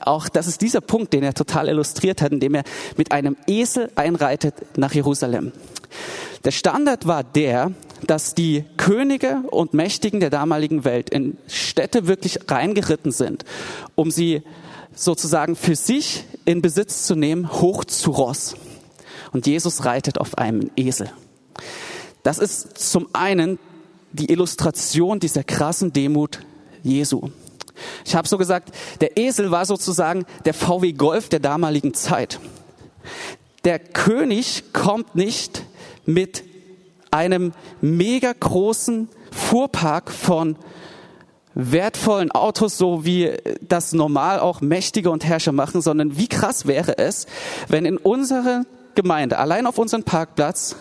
auch, 0.00 0.28
das 0.28 0.46
ist 0.46 0.60
dieser 0.60 0.80
Punkt, 0.80 1.12
den 1.12 1.22
er 1.22 1.34
total 1.34 1.68
illustriert 1.68 2.22
hat, 2.22 2.32
indem 2.32 2.54
er 2.54 2.64
mit 2.96 3.12
einem 3.12 3.36
Esel 3.46 3.90
einreitet 3.94 4.54
nach 4.76 4.92
Jerusalem. 4.92 5.52
Der 6.44 6.50
Standard 6.50 7.06
war 7.06 7.22
der, 7.22 7.72
dass 8.06 8.34
die 8.34 8.64
Könige 8.76 9.42
und 9.50 9.74
Mächtigen 9.74 10.20
der 10.20 10.30
damaligen 10.30 10.84
Welt 10.84 11.10
in 11.10 11.38
Städte 11.46 12.06
wirklich 12.06 12.38
reingeritten 12.48 13.12
sind, 13.12 13.44
um 13.94 14.10
sie 14.10 14.42
sozusagen 14.94 15.56
für 15.56 15.76
sich 15.76 16.24
in 16.44 16.60
Besitz 16.62 17.06
zu 17.06 17.14
nehmen, 17.14 17.50
hoch 17.52 17.84
zu 17.84 18.10
Ross. 18.10 18.56
Und 19.34 19.48
Jesus 19.48 19.84
reitet 19.84 20.18
auf 20.18 20.38
einem 20.38 20.70
Esel. 20.76 21.10
Das 22.22 22.38
ist 22.38 22.78
zum 22.78 23.08
einen 23.12 23.58
die 24.12 24.30
Illustration 24.30 25.18
dieser 25.18 25.42
krassen 25.42 25.92
Demut 25.92 26.38
Jesu. 26.84 27.30
Ich 28.04 28.14
habe 28.14 28.28
so 28.28 28.38
gesagt, 28.38 28.70
der 29.00 29.18
Esel 29.18 29.50
war 29.50 29.66
sozusagen 29.66 30.24
der 30.44 30.54
VW 30.54 30.92
Golf 30.92 31.28
der 31.28 31.40
damaligen 31.40 31.94
Zeit. 31.94 32.38
Der 33.64 33.80
König 33.80 34.72
kommt 34.72 35.16
nicht 35.16 35.64
mit 36.06 36.44
einem 37.10 37.54
mega 37.80 38.32
großen 38.38 39.08
Fuhrpark 39.32 40.12
von 40.12 40.56
wertvollen 41.54 42.30
Autos, 42.30 42.78
so 42.78 43.04
wie 43.04 43.32
das 43.60 43.92
normal 43.92 44.38
auch 44.38 44.60
Mächtige 44.60 45.10
und 45.10 45.24
Herrscher 45.24 45.52
machen, 45.52 45.82
sondern 45.82 46.16
wie 46.16 46.28
krass 46.28 46.66
wäre 46.66 46.98
es, 46.98 47.26
wenn 47.66 47.84
in 47.84 47.96
unserer 47.96 48.64
Gemeinde, 48.94 49.38
allein 49.38 49.66
auf 49.66 49.78
unserem 49.78 50.04
Parkplatz, 50.04 50.76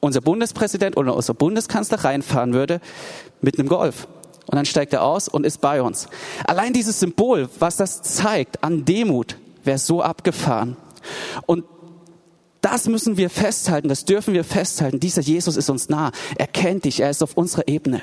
unser 0.00 0.20
Bundespräsident 0.20 0.96
oder 0.96 1.14
unser 1.14 1.34
Bundeskanzler 1.34 2.04
reinfahren 2.04 2.52
würde 2.52 2.80
mit 3.40 3.58
einem 3.58 3.68
Golf. 3.68 4.06
Und 4.46 4.56
dann 4.56 4.64
steigt 4.64 4.92
er 4.92 5.04
aus 5.04 5.28
und 5.28 5.46
ist 5.46 5.60
bei 5.60 5.82
uns. 5.82 6.08
Allein 6.44 6.72
dieses 6.72 7.00
Symbol, 7.00 7.48
was 7.58 7.76
das 7.76 8.02
zeigt 8.02 8.62
an 8.64 8.84
Demut, 8.84 9.36
wäre 9.64 9.78
so 9.78 10.02
abgefahren. 10.02 10.76
Und 11.46 11.64
das 12.60 12.86
müssen 12.86 13.16
wir 13.16 13.28
festhalten, 13.28 13.88
das 13.88 14.04
dürfen 14.04 14.34
wir 14.34 14.44
festhalten. 14.44 15.00
Dieser 15.00 15.20
Jesus 15.20 15.56
ist 15.56 15.68
uns 15.68 15.88
nah. 15.88 16.12
Er 16.36 16.46
kennt 16.46 16.84
dich, 16.84 17.00
er 17.00 17.10
ist 17.10 17.22
auf 17.22 17.36
unserer 17.36 17.66
Ebene 17.66 18.02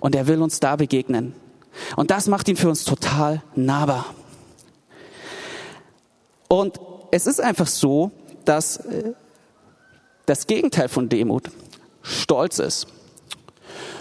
und 0.00 0.14
er 0.14 0.26
will 0.28 0.42
uns 0.42 0.60
da 0.60 0.76
begegnen. 0.76 1.34
Und 1.96 2.10
das 2.10 2.28
macht 2.28 2.48
ihn 2.48 2.56
für 2.56 2.68
uns 2.68 2.84
total 2.84 3.42
nahbar. 3.54 4.06
Und 6.48 6.80
es 7.10 7.26
ist 7.26 7.40
einfach 7.40 7.66
so, 7.66 8.12
dass 8.48 8.78
äh, 8.78 9.12
das 10.26 10.46
Gegenteil 10.46 10.88
von 10.88 11.08
Demut 11.08 11.50
Stolz 12.02 12.58
ist. 12.58 12.86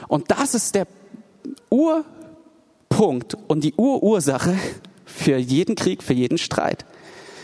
Und 0.07 0.31
das 0.31 0.53
ist 0.53 0.75
der 0.75 0.87
Urpunkt 1.69 3.35
und 3.47 3.63
die 3.63 3.73
Urursache 3.75 4.55
für 5.05 5.37
jeden 5.37 5.75
Krieg, 5.75 6.03
für 6.03 6.13
jeden 6.13 6.37
Streit. 6.37 6.85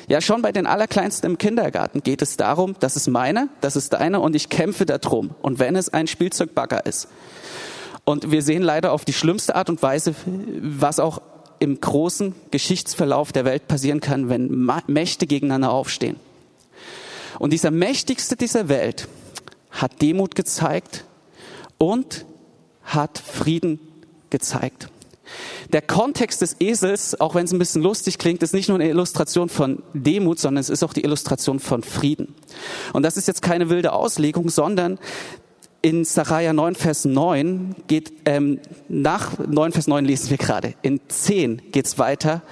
Ja, 0.08 0.20
schon 0.20 0.42
bei 0.42 0.52
den 0.52 0.68
Allerkleinsten 0.68 1.32
im 1.32 1.38
Kindergarten 1.38 2.04
geht 2.04 2.22
es 2.22 2.36
darum, 2.38 2.76
das 2.80 2.96
ist 2.96 3.08
meine, 3.08 3.50
das 3.62 3.76
ist 3.76 3.94
deine 3.94 4.20
und 4.20 4.36
ich 4.36 4.50
kämpfe 4.50 4.86
darum. 4.86 5.32
Und 5.42 5.60
wenn 5.60 5.76
es 5.76 5.90
ein 5.90 6.08
Spielzeugbagger 6.08 6.86
ist. 6.86 7.08
Und 8.04 8.32
wir 8.32 8.42
sehen 8.42 8.64
leider 8.64 8.92
auf 8.92 9.06
die 9.06 9.14
schlimmste 9.14 9.56
Art 9.56 9.70
und 9.70 9.82
Weise, 9.82 10.14
was 10.60 11.00
auch 11.00 11.22
im 11.60 11.80
großen 11.80 12.36
Geschichtsverlauf 12.50 13.32
der 13.32 13.46
Welt 13.46 13.68
passieren 13.68 14.02
kann, 14.02 14.30
wenn 14.30 14.68
Mächte 14.88 15.28
gegeneinander 15.28 15.72
aufstehen. 15.72 16.18
Und 17.40 17.54
dieser 17.54 17.72
Mächtigste 17.72 18.36
dieser 18.36 18.70
Welt 18.70 19.08
hat 19.72 20.02
Demut 20.02 20.36
gezeigt 20.36 21.06
und 21.78 22.26
hat 22.84 23.18
Frieden 23.18 23.80
gezeigt. 24.30 24.90
Der 25.72 25.82
Kontext 25.82 26.42
des 26.42 26.58
Esels, 26.60 27.20
auch 27.22 27.36
wenn 27.36 27.46
es 27.46 27.54
ein 27.54 27.60
bisschen 27.60 27.82
lustig 27.82 28.18
klingt, 28.18 28.44
ist 28.44 28.54
nicht 28.54 28.68
nur 28.68 28.78
eine 28.78 28.90
Illustration 28.90 29.48
von 29.48 29.82
Demut, 29.94 30.40
sondern 30.40 30.60
es 30.60 30.70
ist 30.70 30.84
auch 30.84 30.94
die 30.94 31.04
Illustration 31.04 31.60
von 31.60 31.84
Frieden. 31.84 32.36
Und 32.92 33.04
das 33.04 33.16
ist 33.16 33.28
jetzt 33.28 33.42
keine 33.42 33.70
wilde 33.70 33.94
Auslegung, 33.94 34.50
sondern 34.50 35.00
in 35.82 36.06
Sacharja 36.06 36.54
9, 36.54 36.76
Vers 36.76 37.06
9 37.06 37.76
geht, 37.88 38.12
ähm, 38.26 38.60
nach 38.88 39.40
9, 39.40 39.72
Vers 39.72 39.88
9 39.88 40.06
lesen 40.06 40.30
wir 40.30 40.38
gerade. 40.38 40.76
In 40.82 41.00
10 41.08 41.62
geht's 41.72 41.98
weiter 41.98 42.44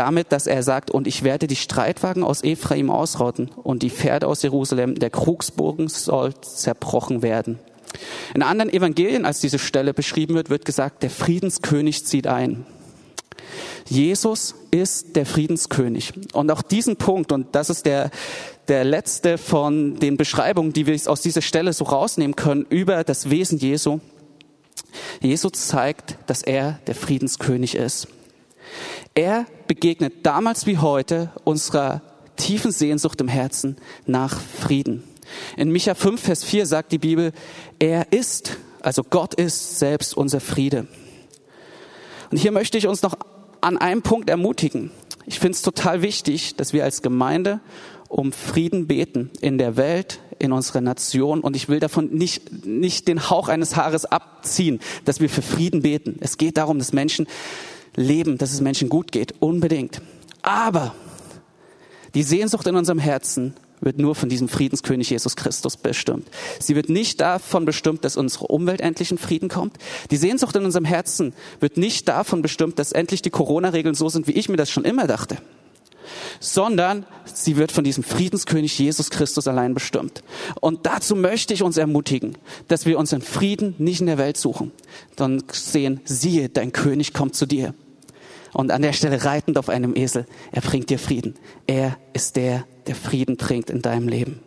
damit, 0.00 0.32
dass 0.32 0.46
er 0.46 0.62
sagt, 0.62 0.90
und 0.90 1.06
ich 1.06 1.24
werde 1.24 1.46
die 1.46 1.56
Streitwagen 1.56 2.24
aus 2.24 2.42
Ephraim 2.42 2.90
ausrotten 2.90 3.50
und 3.62 3.82
die 3.82 3.90
Pferde 3.90 4.28
aus 4.28 4.42
Jerusalem, 4.42 4.94
der 4.94 5.10
Krugsbogen 5.10 5.88
soll 5.88 6.32
zerbrochen 6.40 7.20
werden. 7.20 7.58
In 8.34 8.42
anderen 8.42 8.72
Evangelien, 8.72 9.26
als 9.26 9.40
diese 9.40 9.58
Stelle 9.58 9.92
beschrieben 9.92 10.34
wird, 10.34 10.48
wird 10.48 10.64
gesagt, 10.64 11.02
der 11.02 11.10
Friedenskönig 11.10 12.06
zieht 12.06 12.26
ein. 12.26 12.64
Jesus 13.86 14.54
ist 14.70 15.16
der 15.16 15.26
Friedenskönig. 15.26 16.14
Und 16.32 16.50
auch 16.50 16.62
diesen 16.62 16.96
Punkt, 16.96 17.30
und 17.30 17.48
das 17.52 17.68
ist 17.68 17.84
der, 17.84 18.10
der 18.68 18.84
letzte 18.84 19.36
von 19.36 19.96
den 19.98 20.16
Beschreibungen, 20.16 20.72
die 20.72 20.86
wir 20.86 20.98
aus 21.06 21.20
dieser 21.20 21.42
Stelle 21.42 21.74
so 21.74 21.84
rausnehmen 21.84 22.36
können 22.36 22.64
über 22.70 23.04
das 23.04 23.28
Wesen 23.28 23.58
Jesu. 23.58 24.00
Jesus 25.20 25.52
zeigt, 25.52 26.16
dass 26.26 26.42
er 26.42 26.78
der 26.86 26.94
Friedenskönig 26.94 27.74
ist. 27.74 28.08
Er 29.14 29.46
begegnet 29.66 30.24
damals 30.24 30.66
wie 30.66 30.78
heute 30.78 31.30
unserer 31.44 32.02
tiefen 32.36 32.72
Sehnsucht 32.72 33.20
im 33.20 33.28
Herzen 33.28 33.76
nach 34.06 34.40
Frieden. 34.40 35.04
In 35.56 35.70
Micha 35.70 35.94
5, 35.94 36.20
Vers 36.20 36.44
4 36.44 36.66
sagt 36.66 36.92
die 36.92 36.98
Bibel, 36.98 37.32
er 37.78 38.12
ist, 38.12 38.58
also 38.80 39.02
Gott 39.04 39.34
ist 39.34 39.78
selbst 39.78 40.16
unser 40.16 40.40
Friede. 40.40 40.86
Und 42.30 42.38
hier 42.38 42.52
möchte 42.52 42.78
ich 42.78 42.86
uns 42.86 43.02
noch 43.02 43.14
an 43.60 43.78
einem 43.78 44.02
Punkt 44.02 44.30
ermutigen. 44.30 44.90
Ich 45.26 45.38
finde 45.38 45.54
es 45.54 45.62
total 45.62 46.02
wichtig, 46.02 46.56
dass 46.56 46.72
wir 46.72 46.84
als 46.84 47.02
Gemeinde 47.02 47.60
um 48.08 48.32
Frieden 48.32 48.86
beten 48.88 49.30
in 49.40 49.58
der 49.58 49.76
Welt, 49.76 50.20
in 50.38 50.52
unserer 50.52 50.80
Nation. 50.80 51.40
Und 51.40 51.54
ich 51.54 51.68
will 51.68 51.78
davon 51.78 52.10
nicht, 52.10 52.66
nicht 52.66 53.06
den 53.06 53.30
Hauch 53.30 53.48
eines 53.48 53.76
Haares 53.76 54.04
abziehen, 54.04 54.80
dass 55.04 55.20
wir 55.20 55.28
für 55.28 55.42
Frieden 55.42 55.82
beten. 55.82 56.16
Es 56.20 56.38
geht 56.38 56.56
darum, 56.56 56.78
dass 56.78 56.92
Menschen 56.92 57.26
leben, 57.96 58.38
dass 58.38 58.52
es 58.52 58.60
Menschen 58.60 58.88
gut 58.88 59.12
geht. 59.12 59.34
Unbedingt. 59.40 60.00
Aber 60.42 60.94
die 62.14 62.22
Sehnsucht 62.22 62.66
in 62.66 62.76
unserem 62.76 62.98
Herzen 62.98 63.54
wird 63.80 63.98
nur 63.98 64.14
von 64.14 64.28
diesem 64.28 64.48
Friedenskönig 64.48 65.10
Jesus 65.10 65.36
Christus 65.36 65.76
bestimmt. 65.76 66.28
Sie 66.58 66.76
wird 66.76 66.88
nicht 66.88 67.20
davon 67.20 67.64
bestimmt, 67.64 68.04
dass 68.04 68.16
unsere 68.16 68.46
Umwelt 68.46 68.80
endlich 68.80 69.10
in 69.10 69.18
Frieden 69.18 69.48
kommt. 69.48 69.76
Die 70.10 70.16
Sehnsucht 70.16 70.54
in 70.56 70.64
unserem 70.64 70.84
Herzen 70.84 71.32
wird 71.60 71.76
nicht 71.76 72.08
davon 72.08 72.42
bestimmt, 72.42 72.78
dass 72.78 72.92
endlich 72.92 73.22
die 73.22 73.30
Corona-Regeln 73.30 73.94
so 73.94 74.08
sind, 74.08 74.26
wie 74.26 74.32
ich 74.32 74.48
mir 74.48 74.56
das 74.56 74.70
schon 74.70 74.84
immer 74.84 75.06
dachte. 75.06 75.38
Sondern 76.40 77.06
sie 77.24 77.56
wird 77.56 77.72
von 77.72 77.84
diesem 77.84 78.04
Friedenskönig 78.04 78.78
Jesus 78.78 79.10
Christus 79.10 79.48
allein 79.48 79.74
bestimmt. 79.74 80.22
Und 80.60 80.86
dazu 80.86 81.16
möchte 81.16 81.54
ich 81.54 81.62
uns 81.62 81.76
ermutigen, 81.76 82.36
dass 82.68 82.86
wir 82.86 82.98
unseren 82.98 83.22
Frieden 83.22 83.74
nicht 83.78 84.00
in 84.00 84.06
der 84.06 84.18
Welt 84.18 84.36
suchen, 84.36 84.72
sondern 85.16 85.46
sehen, 85.52 86.00
siehe, 86.04 86.48
dein 86.48 86.72
König 86.72 87.12
kommt 87.12 87.34
zu 87.34 87.46
dir 87.46 87.74
und 88.52 88.70
an 88.70 88.82
der 88.82 88.92
Stelle 88.92 89.24
reitend 89.24 89.58
auf 89.58 89.68
einem 89.68 89.94
Esel. 89.96 90.26
Er 90.52 90.62
bringt 90.62 90.90
dir 90.90 90.98
Frieden. 90.98 91.34
Er 91.66 91.96
ist 92.12 92.36
der, 92.36 92.64
der 92.86 92.94
Frieden 92.94 93.36
bringt 93.36 93.70
in 93.70 93.82
deinem 93.82 94.08
Leben. 94.08 94.40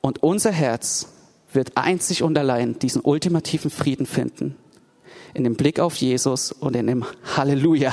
Und 0.00 0.22
unser 0.22 0.50
Herz 0.50 1.08
wird 1.52 1.76
einzig 1.76 2.22
und 2.22 2.36
allein 2.36 2.78
diesen 2.78 3.02
ultimativen 3.02 3.70
Frieden 3.70 4.06
finden. 4.06 4.56
In 5.34 5.44
dem 5.44 5.54
Blick 5.54 5.80
auf 5.80 5.96
Jesus 5.96 6.52
und 6.52 6.76
in 6.76 6.86
dem 6.86 7.04
Halleluja. 7.36 7.92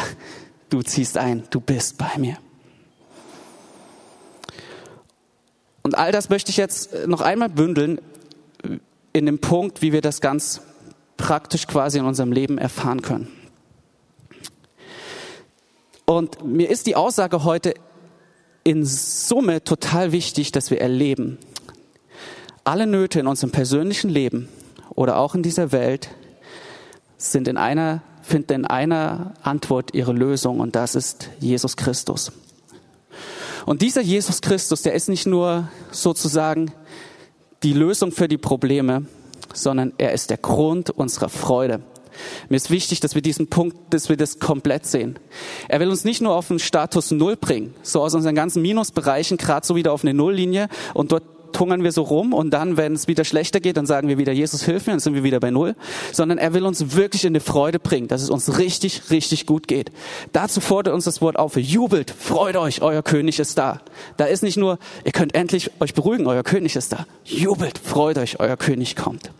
Du 0.69 0.81
ziehst 0.83 1.17
ein, 1.17 1.43
du 1.49 1.59
bist 1.59 1.97
bei 1.97 2.17
mir. 2.17 2.37
Und 5.81 5.97
all 5.97 6.11
das 6.11 6.29
möchte 6.29 6.51
ich 6.51 6.57
jetzt 6.57 7.07
noch 7.07 7.21
einmal 7.21 7.49
bündeln 7.49 7.99
in 9.13 9.25
dem 9.25 9.39
Punkt, 9.39 9.81
wie 9.81 9.91
wir 9.91 10.01
das 10.01 10.21
ganz 10.21 10.61
praktisch 11.17 11.67
quasi 11.67 11.97
in 11.97 12.05
unserem 12.05 12.31
Leben 12.31 12.57
erfahren 12.57 13.01
können. 13.01 13.27
Und 16.05 16.43
mir 16.43 16.69
ist 16.69 16.87
die 16.87 16.95
Aussage 16.95 17.43
heute 17.43 17.73
in 18.63 18.85
Summe 18.85 19.63
total 19.63 20.11
wichtig, 20.11 20.51
dass 20.51 20.71
wir 20.71 20.81
erleben, 20.81 21.37
alle 22.63 22.87
Nöte 22.87 23.19
in 23.19 23.27
unserem 23.27 23.51
persönlichen 23.51 24.09
Leben 24.09 24.47
oder 24.95 25.17
auch 25.17 25.33
in 25.33 25.43
dieser 25.43 25.71
Welt 25.71 26.09
sind 27.17 27.47
in 27.47 27.57
einer, 27.57 28.01
finden 28.29 28.53
in 28.53 28.65
einer 28.65 29.33
Antwort 29.41 29.93
ihre 29.93 30.13
Lösung 30.13 30.59
und 30.59 30.75
das 30.75 30.95
ist 30.95 31.29
Jesus 31.39 31.75
Christus. 31.75 32.31
Und 33.65 33.81
dieser 33.81 34.01
Jesus 34.01 34.41
Christus, 34.41 34.83
der 34.83 34.93
ist 34.93 35.09
nicht 35.09 35.27
nur 35.27 35.67
sozusagen 35.91 36.71
die 37.63 37.73
Lösung 37.73 38.11
für 38.11 38.27
die 38.27 38.37
Probleme, 38.37 39.05
sondern 39.53 39.93
er 39.97 40.13
ist 40.13 40.29
der 40.29 40.37
Grund 40.37 40.91
unserer 40.91 41.29
Freude. 41.29 41.81
Mir 42.49 42.57
ist 42.57 42.69
wichtig, 42.69 42.99
dass 42.99 43.15
wir 43.15 43.21
diesen 43.21 43.47
Punkt, 43.47 43.77
dass 43.93 44.09
wir 44.09 44.17
das 44.17 44.39
komplett 44.39 44.85
sehen. 44.85 45.17
Er 45.67 45.79
will 45.79 45.89
uns 45.89 46.03
nicht 46.03 46.21
nur 46.21 46.35
auf 46.35 46.49
den 46.49 46.59
Status 46.59 47.11
Null 47.11 47.35
bringen, 47.35 47.73
so 47.81 48.01
aus 48.01 48.13
unseren 48.13 48.35
ganzen 48.35 48.61
Minusbereichen 48.61 49.37
gerade 49.37 49.65
so 49.65 49.75
wieder 49.75 49.93
auf 49.93 50.03
eine 50.03 50.13
Nulllinie 50.13 50.67
und 50.93 51.11
dort 51.11 51.23
tungern 51.51 51.83
wir 51.83 51.91
so 51.91 52.03
rum 52.03 52.33
und 52.33 52.51
dann, 52.51 52.77
wenn 52.77 52.93
es 52.93 53.07
wieder 53.07 53.23
schlechter 53.23 53.59
geht, 53.59 53.77
dann 53.77 53.85
sagen 53.85 54.07
wir 54.07 54.17
wieder, 54.17 54.31
Jesus 54.31 54.63
hilf 54.63 54.87
mir, 54.87 54.93
dann 54.93 54.99
sind 54.99 55.13
wir 55.13 55.23
wieder 55.23 55.39
bei 55.39 55.51
Null. 55.51 55.75
Sondern 56.11 56.37
er 56.37 56.53
will 56.53 56.65
uns 56.65 56.95
wirklich 56.95 57.25
in 57.25 57.33
die 57.33 57.39
Freude 57.39 57.79
bringen, 57.79 58.07
dass 58.07 58.21
es 58.21 58.29
uns 58.29 58.57
richtig, 58.57 59.09
richtig 59.09 59.45
gut 59.45 59.67
geht. 59.67 59.91
Dazu 60.33 60.61
fordert 60.61 60.93
uns 60.93 61.05
das 61.05 61.21
Wort 61.21 61.37
auf, 61.37 61.55
jubelt, 61.57 62.11
freut 62.11 62.55
euch, 62.55 62.81
euer 62.81 63.03
König 63.03 63.39
ist 63.39 63.57
da. 63.57 63.81
Da 64.17 64.25
ist 64.25 64.43
nicht 64.43 64.57
nur, 64.57 64.79
ihr 65.03 65.11
könnt 65.11 65.35
endlich 65.35 65.71
euch 65.79 65.93
beruhigen, 65.93 66.27
euer 66.27 66.43
König 66.43 66.75
ist 66.75 66.93
da. 66.93 67.05
Jubelt, 67.25 67.77
freut 67.77 68.17
euch, 68.17 68.39
euer 68.39 68.57
König 68.57 68.95
kommt. 68.95 69.31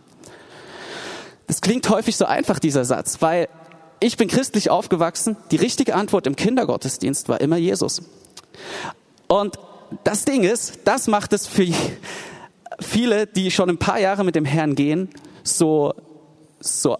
Das 1.46 1.60
klingt 1.60 1.88
häufig 1.88 2.16
so 2.16 2.26
einfach, 2.26 2.60
dieser 2.60 2.84
Satz, 2.84 3.22
weil 3.22 3.48
ich 3.98 4.16
bin 4.16 4.28
christlich 4.28 4.70
aufgewachsen. 4.70 5.36
Die 5.50 5.56
richtige 5.56 5.94
Antwort 5.94 6.26
im 6.26 6.36
Kindergottesdienst 6.36 7.28
war 7.28 7.40
immer 7.40 7.56
Jesus. 7.56 8.02
Und 9.28 9.58
das 10.04 10.24
Ding 10.24 10.44
ist, 10.44 10.80
das 10.84 11.06
macht 11.06 11.32
es 11.32 11.46
für 11.46 11.66
viele, 12.80 13.26
die 13.26 13.50
schon 13.50 13.70
ein 13.70 13.78
paar 13.78 13.98
Jahre 13.98 14.24
mit 14.24 14.34
dem 14.34 14.44
Herrn 14.44 14.74
gehen, 14.74 15.08
so, 15.42 15.94
so, 16.60 16.98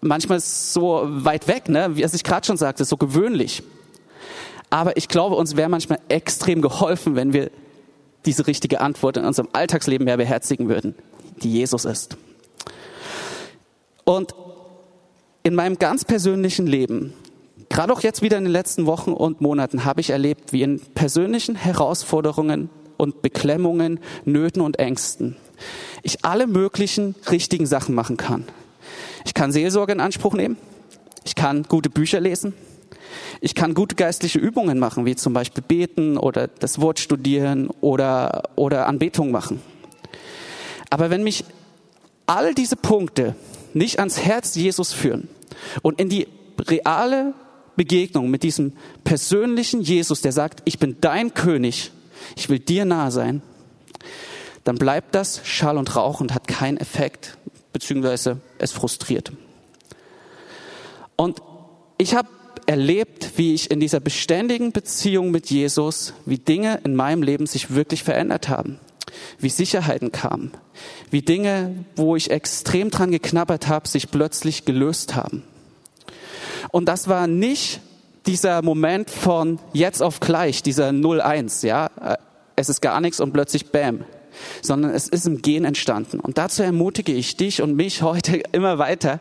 manchmal 0.00 0.40
so 0.40 1.02
weit 1.06 1.48
weg, 1.48 1.68
ne? 1.68 1.96
wie 1.96 2.02
ich 2.02 2.24
gerade 2.24 2.46
schon 2.46 2.56
sagte, 2.56 2.84
so 2.84 2.96
gewöhnlich. 2.96 3.62
Aber 4.70 4.96
ich 4.96 5.08
glaube, 5.08 5.36
uns 5.36 5.56
wäre 5.56 5.68
manchmal 5.68 6.00
extrem 6.08 6.60
geholfen, 6.60 7.16
wenn 7.16 7.32
wir 7.32 7.50
diese 8.26 8.46
richtige 8.46 8.80
Antwort 8.80 9.16
in 9.16 9.24
unserem 9.24 9.48
Alltagsleben 9.52 10.04
mehr 10.04 10.16
beherzigen 10.16 10.68
würden, 10.68 10.94
die 11.42 11.52
Jesus 11.52 11.84
ist. 11.84 12.16
Und 14.04 14.34
in 15.42 15.54
meinem 15.54 15.78
ganz 15.78 16.04
persönlichen 16.04 16.66
Leben 16.66 17.12
Gerade 17.74 17.92
auch 17.92 18.02
jetzt 18.02 18.22
wieder 18.22 18.38
in 18.38 18.44
den 18.44 18.52
letzten 18.52 18.86
Wochen 18.86 19.12
und 19.12 19.40
Monaten 19.40 19.84
habe 19.84 20.00
ich 20.00 20.10
erlebt, 20.10 20.52
wie 20.52 20.62
in 20.62 20.78
persönlichen 20.78 21.56
Herausforderungen 21.56 22.70
und 22.98 23.20
Beklemmungen, 23.20 23.98
Nöten 24.24 24.62
und 24.62 24.78
Ängsten 24.78 25.34
ich 26.04 26.24
alle 26.24 26.46
möglichen 26.46 27.16
richtigen 27.32 27.66
Sachen 27.66 27.96
machen 27.96 28.16
kann. 28.16 28.44
Ich 29.24 29.34
kann 29.34 29.50
Seelsorge 29.50 29.92
in 29.92 29.98
Anspruch 29.98 30.34
nehmen. 30.34 30.56
Ich 31.24 31.34
kann 31.34 31.64
gute 31.64 31.90
Bücher 31.90 32.20
lesen. 32.20 32.54
Ich 33.40 33.56
kann 33.56 33.74
gute 33.74 33.96
geistliche 33.96 34.38
Übungen 34.38 34.78
machen, 34.78 35.04
wie 35.04 35.16
zum 35.16 35.32
Beispiel 35.32 35.64
beten 35.66 36.16
oder 36.16 36.46
das 36.46 36.80
Wort 36.80 37.00
studieren 37.00 37.70
oder, 37.80 38.50
oder 38.54 38.86
Anbetung 38.86 39.32
machen. 39.32 39.60
Aber 40.90 41.10
wenn 41.10 41.24
mich 41.24 41.44
all 42.26 42.54
diese 42.54 42.76
Punkte 42.76 43.34
nicht 43.72 43.98
ans 43.98 44.20
Herz 44.20 44.54
Jesus 44.54 44.92
führen 44.92 45.26
und 45.82 46.00
in 46.00 46.08
die 46.08 46.28
reale 46.60 47.34
Begegnung 47.76 48.30
mit 48.30 48.42
diesem 48.42 48.72
persönlichen 49.04 49.80
Jesus, 49.80 50.20
der 50.20 50.32
sagt, 50.32 50.62
ich 50.64 50.78
bin 50.78 50.96
dein 51.00 51.34
König, 51.34 51.90
ich 52.36 52.48
will 52.48 52.58
dir 52.58 52.84
nahe 52.84 53.10
sein, 53.10 53.42
dann 54.64 54.76
bleibt 54.76 55.14
das 55.14 55.40
Schall 55.44 55.76
und 55.76 55.94
Rauch 55.94 56.20
und 56.20 56.34
hat 56.34 56.48
keinen 56.48 56.78
Effekt, 56.78 57.36
beziehungsweise 57.72 58.40
es 58.58 58.72
frustriert. 58.72 59.32
Und 61.16 61.42
ich 61.98 62.14
habe 62.14 62.28
erlebt, 62.66 63.32
wie 63.36 63.54
ich 63.54 63.70
in 63.70 63.80
dieser 63.80 64.00
beständigen 64.00 64.72
Beziehung 64.72 65.30
mit 65.30 65.50
Jesus, 65.50 66.14
wie 66.24 66.38
Dinge 66.38 66.80
in 66.84 66.96
meinem 66.96 67.22
Leben 67.22 67.46
sich 67.46 67.74
wirklich 67.74 68.02
verändert 68.02 68.48
haben, 68.48 68.78
wie 69.38 69.50
Sicherheiten 69.50 70.12
kamen, 70.12 70.52
wie 71.10 71.22
Dinge, 71.22 71.84
wo 71.94 72.16
ich 72.16 72.30
extrem 72.30 72.90
dran 72.90 73.10
geknabbert 73.10 73.68
habe, 73.68 73.86
sich 73.86 74.10
plötzlich 74.10 74.64
gelöst 74.64 75.14
haben. 75.14 75.42
Und 76.70 76.86
das 76.86 77.08
war 77.08 77.26
nicht 77.26 77.80
dieser 78.26 78.62
Moment 78.62 79.10
von 79.10 79.58
jetzt 79.72 80.02
auf 80.02 80.20
gleich, 80.20 80.62
dieser 80.62 80.88
0-1, 80.90 81.66
ja. 81.66 81.90
Es 82.56 82.68
ist 82.68 82.80
gar 82.80 83.00
nichts 83.00 83.20
und 83.20 83.32
plötzlich 83.32 83.70
Bam. 83.70 84.04
Sondern 84.62 84.92
es 84.92 85.08
ist 85.08 85.26
im 85.26 85.42
Gehen 85.42 85.64
entstanden. 85.64 86.20
Und 86.20 86.38
dazu 86.38 86.62
ermutige 86.62 87.12
ich 87.12 87.36
dich 87.36 87.62
und 87.62 87.76
mich 87.76 88.02
heute 88.02 88.36
immer 88.52 88.78
weiter, 88.78 89.20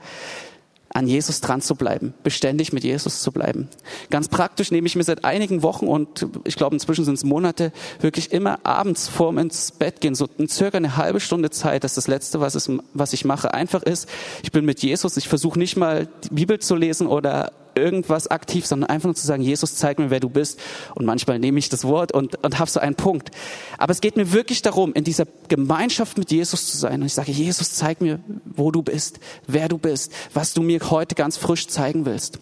an 0.94 1.08
Jesus 1.08 1.42
dran 1.42 1.62
zu 1.62 1.76
bleiben, 1.76 2.14
beständig 2.24 2.72
mit 2.72 2.84
Jesus 2.84 3.22
zu 3.22 3.32
bleiben. 3.32 3.68
Ganz 4.12 4.28
praktisch 4.28 4.72
nehme 4.72 4.88
ich 4.88 4.96
mir 4.96 5.04
seit 5.04 5.26
einigen 5.26 5.64
Wochen 5.64 5.88
und 5.88 6.28
ich 6.44 6.56
glaube 6.56 6.76
inzwischen 6.76 7.04
sind 7.04 7.16
es 7.16 7.24
Monate 7.24 7.72
wirklich 8.00 8.32
immer 8.32 8.60
abends 8.64 9.08
vorm 9.08 9.40
ins 9.40 9.72
Bett 9.72 10.02
gehen, 10.02 10.14
so 10.14 10.30
circa 10.48 10.78
eine 10.78 10.96
halbe 10.96 11.20
Stunde 11.20 11.50
Zeit, 11.50 11.84
das 11.84 11.94
ist 11.94 11.98
das 11.98 12.08
Letzte, 12.08 12.40
was, 12.40 12.56
es, 12.56 12.70
was 12.94 13.14
ich 13.14 13.26
mache, 13.26 13.54
einfach 13.54 13.82
ist, 13.82 14.08
ich 14.44 14.52
bin 14.52 14.66
mit 14.66 14.82
Jesus, 14.82 15.18
ich 15.18 15.28
versuche 15.28 15.58
nicht 15.58 15.78
mal 15.78 16.08
die 16.26 16.34
Bibel 16.34 16.60
zu 16.60 16.76
lesen 16.76 17.08
oder 17.08 17.52
irgendwas 17.76 18.28
aktiv, 18.28 18.66
sondern 18.66 18.90
einfach 18.90 19.06
nur 19.06 19.16
zu 19.16 19.26
sagen, 19.26 19.44
Jesus, 19.44 19.76
zeig 19.76 20.00
mir, 20.00 20.10
wer 20.10 20.20
du 20.20 20.30
bist. 20.30 20.60
Und 20.96 21.06
manchmal 21.06 21.40
nehme 21.40 21.60
ich 21.60 21.70
das 21.70 21.86
Wort 21.86 22.12
und, 22.12 22.44
und 22.44 22.60
habe 22.60 22.70
so 22.70 22.80
einen 22.80 22.96
Punkt. 22.96 23.32
Aber 23.78 23.92
es 23.92 24.02
geht 24.02 24.18
mir 24.18 24.32
wirklich 24.32 24.62
darum, 24.62 24.94
in 24.94 25.04
dieser 25.04 25.26
Gemeinschaft 25.48 26.18
mit 26.18 26.32
Jesus 26.32 26.68
zu 26.68 26.78
sein. 26.78 27.02
Und 27.02 27.08
ich 27.08 27.14
sage, 27.14 27.32
Jesus, 27.32 27.74
zeig 27.74 28.02
mir, 28.02 28.20
wo 28.46 28.72
du 28.72 28.82
bist, 28.82 29.20
wer 29.48 29.68
du 29.68 29.78
bist, 29.78 30.12
was 30.34 30.54
du 30.54 30.62
mir 30.62 30.80
heute 30.90 31.16
ganz 31.16 31.38
frisch 31.38 31.68
zeigen 31.68 32.06
willst. 32.06 32.40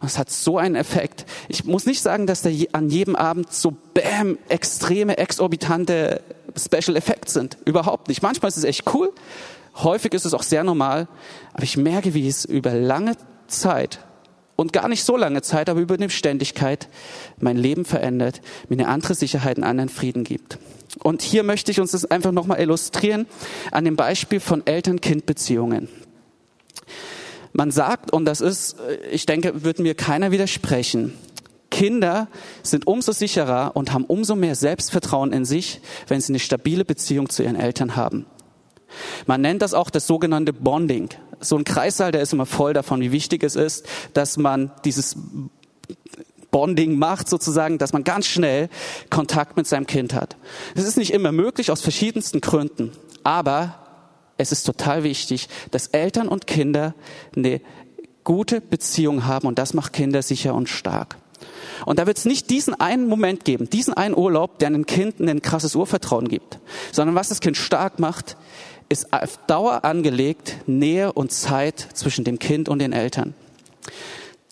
Und 0.00 0.06
es 0.06 0.18
hat 0.18 0.30
so 0.30 0.58
einen 0.58 0.74
Effekt. 0.74 1.26
Ich 1.48 1.64
muss 1.64 1.86
nicht 1.86 2.00
sagen, 2.00 2.26
dass 2.26 2.42
da 2.42 2.50
an 2.72 2.90
jedem 2.90 3.16
Abend 3.16 3.52
so 3.52 3.74
bam, 3.94 4.38
extreme, 4.48 5.18
exorbitante 5.18 6.22
Special 6.56 6.96
Effects 6.96 7.32
sind. 7.32 7.56
Überhaupt 7.64 8.08
nicht. 8.08 8.22
Manchmal 8.22 8.48
ist 8.48 8.56
es 8.56 8.64
echt 8.64 8.92
cool. 8.94 9.12
Häufig 9.76 10.14
ist 10.14 10.24
es 10.24 10.34
auch 10.34 10.42
sehr 10.42 10.64
normal. 10.64 11.08
Aber 11.52 11.62
ich 11.62 11.76
merke, 11.76 12.14
wie 12.14 12.26
es 12.26 12.44
über 12.44 12.74
lange 12.74 13.16
Zeit 13.46 14.00
und 14.60 14.74
gar 14.74 14.88
nicht 14.88 15.04
so 15.04 15.16
lange 15.16 15.40
Zeit, 15.40 15.70
aber 15.70 15.80
über 15.80 15.94
eine 15.94 16.08
Beständigkeit 16.08 16.88
mein 17.38 17.56
Leben 17.56 17.86
verändert, 17.86 18.42
mir 18.68 18.78
eine 18.78 18.88
andere 18.88 19.14
Sicherheit, 19.14 19.56
einen 19.56 19.64
anderen 19.64 19.88
Frieden 19.88 20.22
gibt. 20.22 20.58
Und 20.98 21.22
hier 21.22 21.44
möchte 21.44 21.70
ich 21.70 21.80
uns 21.80 21.92
das 21.92 22.04
einfach 22.04 22.30
nochmal 22.30 22.60
illustrieren 22.60 23.24
an 23.70 23.86
dem 23.86 23.96
Beispiel 23.96 24.38
von 24.38 24.66
Eltern-Kind-Beziehungen. 24.66 25.88
Man 27.54 27.70
sagt, 27.70 28.12
und 28.12 28.26
das 28.26 28.42
ist, 28.42 28.76
ich 29.10 29.24
denke, 29.24 29.64
wird 29.64 29.78
mir 29.78 29.94
keiner 29.94 30.30
widersprechen, 30.30 31.14
Kinder 31.70 32.28
sind 32.62 32.86
umso 32.86 33.12
sicherer 33.12 33.72
und 33.74 33.94
haben 33.94 34.04
umso 34.04 34.36
mehr 34.36 34.56
Selbstvertrauen 34.56 35.32
in 35.32 35.46
sich, 35.46 35.80
wenn 36.06 36.20
sie 36.20 36.32
eine 36.32 36.38
stabile 36.38 36.84
Beziehung 36.84 37.30
zu 37.30 37.42
ihren 37.42 37.56
Eltern 37.56 37.96
haben. 37.96 38.26
Man 39.26 39.40
nennt 39.40 39.62
das 39.62 39.74
auch 39.74 39.90
das 39.90 40.06
sogenannte 40.06 40.52
Bonding 40.52 41.10
so 41.40 41.56
ein 41.56 41.64
Kreissaal, 41.64 42.12
der 42.12 42.20
ist 42.20 42.32
immer 42.32 42.46
voll 42.46 42.74
davon, 42.74 43.00
wie 43.00 43.12
wichtig 43.12 43.42
es 43.42 43.56
ist, 43.56 43.86
dass 44.12 44.36
man 44.36 44.70
dieses 44.84 45.16
Bonding 46.50 46.98
macht 46.98 47.28
sozusagen, 47.28 47.78
dass 47.78 47.92
man 47.92 48.04
ganz 48.04 48.26
schnell 48.26 48.68
Kontakt 49.08 49.56
mit 49.56 49.66
seinem 49.66 49.86
Kind 49.86 50.14
hat. 50.14 50.36
Das 50.74 50.84
ist 50.84 50.98
nicht 50.98 51.12
immer 51.12 51.32
möglich 51.32 51.70
aus 51.70 51.80
verschiedensten 51.80 52.40
Gründen, 52.40 52.92
aber 53.22 53.76
es 54.36 54.52
ist 54.52 54.64
total 54.64 55.02
wichtig, 55.02 55.48
dass 55.70 55.88
Eltern 55.88 56.28
und 56.28 56.46
Kinder 56.46 56.94
eine 57.36 57.60
gute 58.24 58.60
Beziehung 58.60 59.26
haben 59.26 59.46
und 59.46 59.58
das 59.58 59.74
macht 59.74 59.92
Kinder 59.92 60.22
sicher 60.22 60.54
und 60.54 60.68
stark. 60.68 61.16
Und 61.86 61.98
da 61.98 62.06
wird 62.06 62.18
es 62.18 62.26
nicht 62.26 62.50
diesen 62.50 62.78
einen 62.78 63.08
Moment 63.08 63.44
geben, 63.44 63.70
diesen 63.70 63.94
einen 63.94 64.14
Urlaub, 64.14 64.58
der 64.58 64.68
einem 64.68 64.84
Kind 64.84 65.20
ein 65.20 65.40
krasses 65.40 65.74
Urvertrauen 65.74 66.28
gibt, 66.28 66.58
sondern 66.92 67.14
was 67.14 67.30
das 67.30 67.40
Kind 67.40 67.56
stark 67.56 67.98
macht, 67.98 68.36
ist 68.90 69.12
auf 69.12 69.38
Dauer 69.46 69.84
angelegt 69.84 70.56
Nähe 70.66 71.12
und 71.12 71.32
Zeit 71.32 71.78
zwischen 71.94 72.24
dem 72.24 72.38
Kind 72.38 72.68
und 72.68 72.80
den 72.80 72.92
Eltern. 72.92 73.34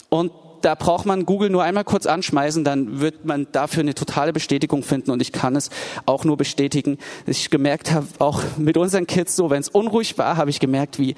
Und 0.09 0.33
da 0.63 0.75
braucht 0.75 1.07
man 1.07 1.27
Google 1.27 1.51
nur 1.51 1.63
einmal 1.63 1.85
kurz 1.85 2.07
anschmeißen, 2.07 2.65
dann 2.65 3.01
wird 3.01 3.25
man 3.25 3.47
dafür 3.53 3.83
eine 3.83 3.95
totale 3.95 4.33
Bestätigung 4.33 4.83
finden 4.83 5.11
und 5.11 5.23
ich 5.23 5.33
kann 5.33 5.55
es 5.55 5.71
auch 6.07 6.25
nur 6.25 6.37
bestätigen. 6.37 6.99
Ich 7.27 7.51
gemerkt 7.51 7.93
habe, 7.93 8.07
auch 8.19 8.43
mit 8.57 8.77
unseren 8.77 9.07
Kids 9.07 9.37
so, 9.37 9.51
wenn 9.51 9.61
es 9.61 9.69
unruhig 9.69 10.19
war, 10.19 10.37
habe 10.37 10.51
ich 10.51 10.61
gemerkt, 10.61 10.99
wie 10.99 11.15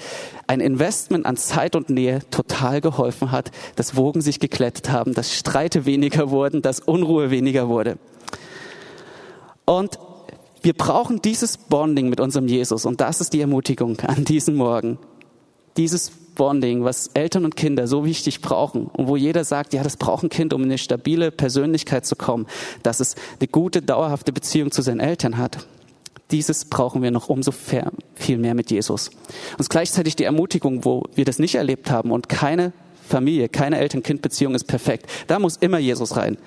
ein 0.46 0.60
Investment 0.60 1.26
an 1.26 1.36
Zeit 1.36 1.76
und 1.76 1.90
Nähe 1.90 2.20
total 2.30 2.80
geholfen 2.80 3.30
hat, 3.30 3.50
dass 3.76 3.96
Wogen 3.96 4.20
sich 4.20 4.40
geklettet 4.40 4.90
haben, 4.90 5.14
dass 5.14 5.34
Streite 5.34 5.86
weniger 5.86 6.30
wurden, 6.30 6.62
dass 6.62 6.80
Unruhe 6.80 7.30
weniger 7.30 7.68
wurde. 7.68 7.98
Und 9.64 9.98
wir 10.62 10.74
brauchen 10.74 11.22
dieses 11.22 11.56
Bonding 11.56 12.08
mit 12.08 12.20
unserem 12.20 12.46
Jesus 12.46 12.84
und 12.84 13.00
das 13.00 13.20
ist 13.20 13.32
die 13.32 13.40
Ermutigung 13.40 13.98
an 14.00 14.24
diesem 14.24 14.56
Morgen. 14.56 14.98
Dieses 15.76 16.10
Bonding, 16.34 16.84
was 16.84 17.08
Eltern 17.14 17.44
und 17.44 17.56
Kinder 17.56 17.86
so 17.86 18.04
wichtig 18.04 18.40
brauchen 18.40 18.86
und 18.86 19.08
wo 19.08 19.16
jeder 19.16 19.44
sagt, 19.44 19.72
ja, 19.72 19.82
das 19.82 19.96
braucht 19.96 20.24
ein 20.24 20.30
Kind, 20.30 20.52
um 20.52 20.62
in 20.62 20.68
eine 20.68 20.78
stabile 20.78 21.30
Persönlichkeit 21.30 22.06
zu 22.06 22.16
kommen, 22.16 22.46
dass 22.82 23.00
es 23.00 23.14
eine 23.38 23.48
gute, 23.48 23.82
dauerhafte 23.82 24.32
Beziehung 24.32 24.70
zu 24.70 24.82
seinen 24.82 25.00
Eltern 25.00 25.38
hat. 25.38 25.66
Dieses 26.30 26.64
brauchen 26.64 27.02
wir 27.02 27.10
noch 27.10 27.28
umso 27.28 27.52
viel 27.52 28.38
mehr 28.38 28.54
mit 28.54 28.70
Jesus. 28.70 29.10
Und 29.58 29.68
gleichzeitig 29.68 30.16
die 30.16 30.24
Ermutigung, 30.24 30.84
wo 30.84 31.04
wir 31.14 31.24
das 31.24 31.38
nicht 31.38 31.56
erlebt 31.56 31.90
haben 31.90 32.12
und 32.12 32.28
keine 32.28 32.72
Familie, 33.06 33.48
keine 33.48 33.78
Eltern-Kind-Beziehung 33.78 34.54
ist 34.54 34.64
perfekt. 34.64 35.06
Da 35.26 35.38
muss 35.38 35.56
immer 35.56 35.78
Jesus 35.78 36.16
rein. 36.16 36.38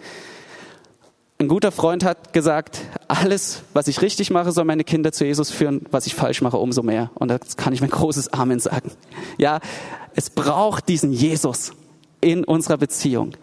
Ein 1.39 1.47
guter 1.47 1.71
Freund 1.71 2.05
hat 2.05 2.31
gesagt, 2.31 2.81
alles, 3.07 3.63
was 3.73 3.87
ich 3.87 4.01
richtig 4.01 4.29
mache, 4.29 4.51
soll 4.51 4.65
meine 4.65 4.83
Kinder 4.83 5.11
zu 5.11 5.25
Jesus 5.25 5.51
führen, 5.51 5.85
was 5.91 6.05
ich 6.05 6.15
falsch 6.15 6.41
mache, 6.41 6.57
umso 6.57 6.83
mehr. 6.83 7.11
Und 7.15 7.29
da 7.29 7.37
kann 7.57 7.73
ich 7.73 7.81
mein 7.81 7.89
großes 7.89 8.31
Amen 8.31 8.59
sagen. 8.59 8.91
Ja, 9.37 9.59
es 10.15 10.29
braucht 10.29 10.87
diesen 10.87 11.11
Jesus. 11.11 11.73
in 12.23 12.43
unserer 12.45 12.77
Beziehung. 12.77 13.33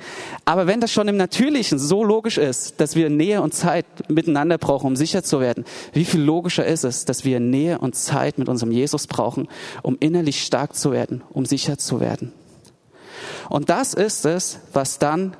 Aber 0.45 0.67
wenn 0.67 0.81
das 0.81 0.91
schon 0.91 1.07
im 1.07 1.17
Natürlichen 1.17 1.79
so 1.79 2.03
logisch 2.03 2.39
ist, 2.39 2.81
dass 2.81 2.97
wir 2.97 3.11
Nähe 3.11 3.43
und 3.43 3.53
Zeit 3.53 3.85
miteinander 4.09 4.57
brauchen, 4.59 4.87
um 4.87 4.97
sicher 4.97 5.23
zu 5.23 5.41
werden, 5.41 5.65
wie 5.93 6.05
viel 6.07 6.23
logischer 6.23 6.65
ist 6.65 6.85
es, 6.85 7.05
dass 7.05 7.25
wir 7.25 7.41
Nähe 7.41 7.79
und 7.79 7.95
Zeit 7.95 8.39
mit 8.39 8.49
unserem 8.49 8.73
Jesus 8.73 9.07
brauchen, 9.07 9.49
um 9.83 9.97
innerlich 10.01 10.43
stark 10.43 10.75
zu 10.75 10.93
werden, 10.93 11.23
um 11.31 11.45
sicher 11.45 11.77
zu 11.77 12.01
werden. 12.01 12.33
Und 13.51 13.69
das 13.69 13.95
ist 13.95 14.25
es, 14.25 14.61
was 14.73 14.99
dann 14.99 15.37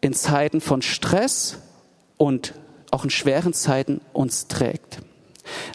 in 0.00 0.12
Zeiten 0.14 0.60
von 0.60 0.82
Stress 0.82 1.58
und 2.16 2.54
auch 2.90 3.04
in 3.04 3.10
schweren 3.10 3.52
Zeiten 3.52 4.00
uns 4.12 4.48
trägt. 4.48 5.00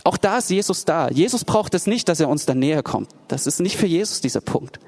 Auch 0.04 0.18
da 0.18 0.38
ist 0.38 0.50
Jesus 0.50 0.86
da. 0.86 1.10
Jesus 1.10 1.44
braucht 1.44 1.74
es 1.74 1.88
nicht, 1.88 2.08
dass 2.08 2.20
er 2.20 2.30
uns 2.30 2.46
da 2.46 2.54
näher 2.54 2.84
kommt. 2.84 3.10
Das 3.28 3.48
ist 3.48 3.60
nicht 3.60 3.78
für 3.78 3.88
Jesus 3.88 4.22
dieser 4.22 4.42
Punkt, 4.42 4.80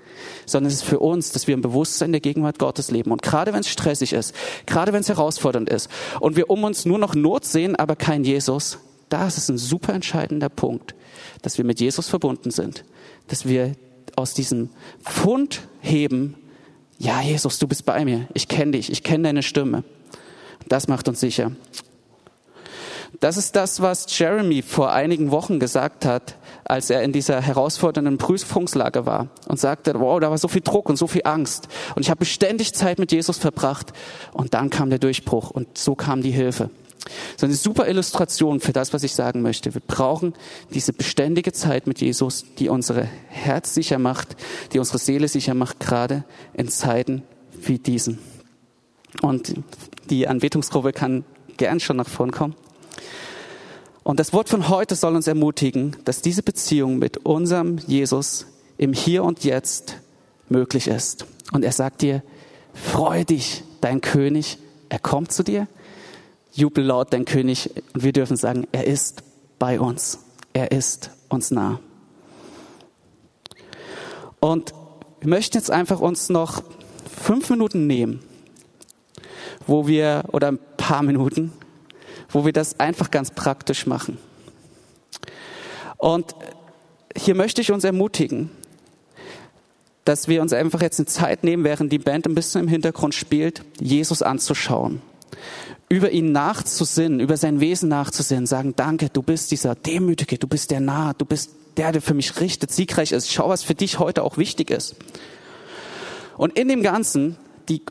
sondern 0.45 0.71
es 0.71 0.79
ist 0.79 0.87
für 0.87 0.99
uns, 0.99 1.31
dass 1.31 1.47
wir 1.47 1.53
im 1.53 1.61
Bewusstsein 1.61 2.11
der 2.11 2.21
Gegenwart 2.21 2.59
Gottes 2.59 2.91
leben. 2.91 3.11
Und 3.11 3.21
gerade 3.21 3.53
wenn 3.53 3.61
es 3.61 3.69
stressig 3.69 4.13
ist, 4.13 4.33
gerade 4.65 4.93
wenn 4.93 5.01
es 5.01 5.09
herausfordernd 5.09 5.69
ist 5.69 5.89
und 6.19 6.35
wir 6.35 6.49
um 6.49 6.63
uns 6.63 6.85
nur 6.85 6.99
noch 6.99 7.15
Not 7.15 7.45
sehen, 7.45 7.75
aber 7.75 7.95
kein 7.95 8.23
Jesus, 8.23 8.79
da 9.09 9.27
ist 9.27 9.37
es 9.37 9.49
ein 9.49 9.57
super 9.57 9.93
entscheidender 9.93 10.49
Punkt, 10.49 10.95
dass 11.41 11.57
wir 11.57 11.65
mit 11.65 11.79
Jesus 11.79 12.07
verbunden 12.07 12.51
sind, 12.51 12.83
dass 13.27 13.45
wir 13.45 13.73
aus 14.15 14.33
diesem 14.33 14.69
Fund 15.01 15.61
heben, 15.81 16.35
ja 16.99 17.21
Jesus, 17.21 17.59
du 17.59 17.67
bist 17.67 17.85
bei 17.85 18.05
mir, 18.05 18.27
ich 18.33 18.47
kenne 18.47 18.71
dich, 18.71 18.91
ich 18.91 19.03
kenne 19.03 19.25
deine 19.25 19.43
Stimme. 19.43 19.83
Das 20.67 20.87
macht 20.87 21.07
uns 21.07 21.19
sicher. 21.19 21.51
Das 23.19 23.37
ist 23.37 23.55
das, 23.55 23.81
was 23.81 24.05
Jeremy 24.17 24.61
vor 24.61 24.91
einigen 24.91 25.31
Wochen 25.31 25.59
gesagt 25.59 26.05
hat, 26.05 26.35
als 26.65 26.89
er 26.89 27.01
in 27.03 27.13
dieser 27.13 27.41
herausfordernden 27.41 28.17
Prüfungslage 28.17 29.05
war 29.05 29.27
und 29.47 29.59
sagte, 29.59 29.99
wow, 29.99 30.19
da 30.19 30.29
war 30.29 30.37
so 30.37 30.47
viel 30.47 30.61
Druck 30.61 30.89
und 30.89 30.97
so 30.97 31.07
viel 31.07 31.21
Angst 31.23 31.67
und 31.95 32.01
ich 32.01 32.09
habe 32.09 32.19
beständig 32.19 32.73
Zeit 32.73 32.99
mit 32.99 33.11
Jesus 33.11 33.37
verbracht 33.37 33.93
und 34.33 34.53
dann 34.53 34.69
kam 34.69 34.89
der 34.89 34.99
Durchbruch 34.99 35.49
und 35.49 35.77
so 35.77 35.95
kam 35.95 36.21
die 36.21 36.31
Hilfe. 36.31 36.69
So 37.37 37.45
eine 37.45 37.55
super 37.55 37.87
Illustration 37.87 38.59
für 38.59 38.73
das, 38.73 38.93
was 38.93 39.03
ich 39.03 39.13
sagen 39.13 39.41
möchte. 39.41 39.73
Wir 39.73 39.81
brauchen 39.85 40.33
diese 40.73 40.93
beständige 40.93 41.53
Zeit 41.53 41.87
mit 41.87 42.01
Jesus, 42.01 42.45
die 42.59 42.69
unsere 42.69 43.07
Herz 43.27 43.73
sicher 43.73 43.99
macht, 43.99 44.35
die 44.73 44.79
unsere 44.79 44.97
Seele 44.97 45.27
sicher 45.27 45.53
macht, 45.53 45.79
gerade 45.79 46.23
in 46.53 46.69
Zeiten 46.69 47.23
wie 47.61 47.79
diesen. 47.79 48.19
Und 49.21 49.53
die 50.09 50.27
Anbetungsgruppe 50.27 50.93
kann 50.93 51.23
gern 51.57 51.79
schon 51.79 51.97
nach 51.97 52.09
vorn 52.09 52.31
kommen. 52.31 52.55
Und 54.03 54.19
das 54.19 54.31
Wort 54.31 54.47
von 54.47 54.69
heute 54.69 54.95
soll 54.95 55.15
uns 55.15 55.27
ermutigen, 55.27 55.97
dass 56.05 56.21
diese 56.21 56.43
Beziehung 56.43 56.97
mit 56.97 57.25
unserem 57.25 57.77
Jesus 57.87 58.45
im 58.77 58.93
Hier 58.93 59.23
und 59.23 59.43
Jetzt 59.43 59.97
möglich 60.49 60.87
ist. 60.87 61.25
Und 61.51 61.63
er 61.63 61.73
sagt 61.73 62.01
dir, 62.01 62.23
freue 62.73 63.25
dich, 63.25 63.63
dein 63.81 64.01
König, 64.01 64.59
er 64.89 64.99
kommt 64.99 65.31
zu 65.31 65.43
dir. 65.43 65.67
Jubel 66.57 66.83
laut, 66.83 67.13
dein 67.13 67.25
König. 67.25 67.69
Und 67.93 68.03
wir 68.03 68.11
dürfen 68.11 68.35
sagen, 68.35 68.67
er 68.71 68.85
ist 68.85 69.21
bei 69.59 69.79
uns. 69.79 70.19
Er 70.53 70.71
ist 70.71 71.11
uns 71.29 71.51
nah. 71.51 71.79
Und 74.39 74.73
wir 75.19 75.29
möchten 75.29 75.57
jetzt 75.57 75.69
einfach 75.69 75.99
uns 75.99 76.29
noch 76.29 76.63
fünf 77.07 77.49
Minuten 77.51 77.85
nehmen, 77.85 78.21
wo 79.67 79.87
wir, 79.87 80.23
oder 80.31 80.47
ein 80.47 80.59
paar 80.77 81.03
Minuten, 81.03 81.53
wo 82.29 82.43
wir 82.43 82.53
das 82.53 82.79
einfach 82.79 83.11
ganz 83.11 83.31
praktisch 83.31 83.85
machen. 83.85 84.17
Und 85.97 86.35
hier 87.15 87.35
möchte 87.35 87.61
ich 87.61 87.71
uns 87.71 87.83
ermutigen, 87.83 88.49
dass 90.05 90.27
wir 90.27 90.41
uns 90.41 90.53
einfach 90.53 90.81
jetzt 90.81 90.99
eine 90.99 91.05
Zeit 91.05 91.43
nehmen, 91.43 91.63
während 91.63 91.91
die 91.91 91.99
Band 91.99 92.25
ein 92.25 92.33
bisschen 92.33 92.61
im 92.61 92.67
Hintergrund 92.67 93.13
spielt, 93.13 93.63
Jesus 93.79 94.23
anzuschauen, 94.23 95.01
über 95.89 96.11
ihn 96.11 96.31
nachzusinnen, 96.31 97.19
über 97.19 97.37
sein 97.37 97.59
Wesen 97.59 97.89
nachzusinnen, 97.89 98.45
sagen, 98.45 98.73
danke, 98.75 99.09
du 99.09 99.21
bist 99.21 99.51
dieser 99.51 99.75
Demütige, 99.75 100.37
du 100.37 100.47
bist 100.47 100.71
der 100.71 100.79
Nah, 100.79 101.13
du 101.13 101.25
bist 101.25 101.51
der, 101.77 101.91
der 101.91 102.01
für 102.01 102.13
mich 102.13 102.39
richtet, 102.39 102.71
siegreich 102.71 103.11
ist. 103.11 103.31
Schau, 103.31 103.49
was 103.49 103.63
für 103.63 103.75
dich 103.75 103.99
heute 103.99 104.23
auch 104.23 104.37
wichtig 104.37 104.69
ist. 104.69 104.95
Und 106.37 106.57
in 106.57 106.67
dem 106.67 106.83
Ganzen 106.83 107.37
die 107.69 107.81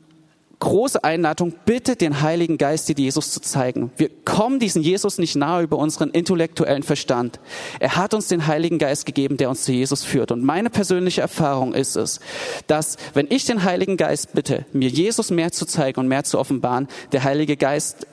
große 0.59 1.05
Einladung, 1.05 1.55
bitte 1.64 1.97
den 1.97 2.23
Heiligen 2.23 2.59
Geist 2.59 2.88
dir 2.88 2.95
Jesus 2.97 3.31
zu 3.31 3.40
zeigen. 3.40 3.90
Wir 3.97 4.09
kommen 4.25 4.59
diesen 4.59 4.83
Jesus 4.83 5.19
nicht 5.19 5.37
nahe 5.37 5.62
über 5.62 5.79
unseren 5.79 6.11
intellektuellen 6.11 6.83
Verstand. 6.83 7.40
Er 7.79 7.97
hat 7.97 8.14
uns 8.14 8.29
den 8.29 8.47
Heiligen 8.47 8.79
Geist 8.79 9.07
gegeben, 9.07 9.37
der 9.37 9.51
uns 9.51 9.64
zu 9.64 9.73
Jesus 9.73 10.05
führt. 10.05 10.33
Und 10.33 10.42
meine 10.42 10.71
persönliche 10.71 11.21
Erfahrung 11.21 11.75
ist 11.75 11.97
es, 11.97 12.21
dass 12.66 12.97
wenn 13.14 13.27
ich 13.31 13.45
den 13.45 13.64
Heiligen 13.64 13.97
Geist 13.97 14.33
bitte, 14.33 14.64
mir 14.73 14.88
Jesus 14.88 15.31
mehr 15.31 15.53
zu 15.53 15.66
zeigen 15.66 16.01
und 16.01 16.09
mehr 16.09 16.25
zu 16.25 16.38
offenbaren, 16.38 16.88
der 17.12 17.25
Heilige 17.25 17.57
Geist 17.57 18.07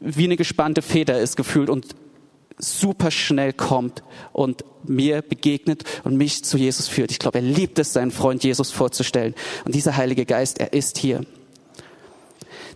wie 0.00 0.24
eine 0.24 0.36
gespannte 0.36 0.82
Feder 0.82 1.20
ist 1.20 1.36
gefühlt 1.36 1.70
und 1.70 1.94
super 2.58 3.10
schnell 3.10 3.52
kommt 3.52 4.02
und 4.32 4.64
mir 4.84 5.22
begegnet 5.22 5.84
und 6.04 6.16
mich 6.16 6.44
zu 6.44 6.56
Jesus 6.56 6.88
führt. 6.88 7.12
Ich 7.12 7.18
glaube, 7.18 7.38
er 7.38 7.44
liebt 7.44 7.78
es, 7.78 7.92
seinen 7.92 8.10
Freund 8.10 8.42
Jesus 8.42 8.72
vorzustellen. 8.72 9.34
Und 9.64 9.74
dieser 9.74 9.96
Heilige 9.96 10.24
Geist, 10.24 10.58
er 10.58 10.72
ist 10.72 10.98
hier. 10.98 11.24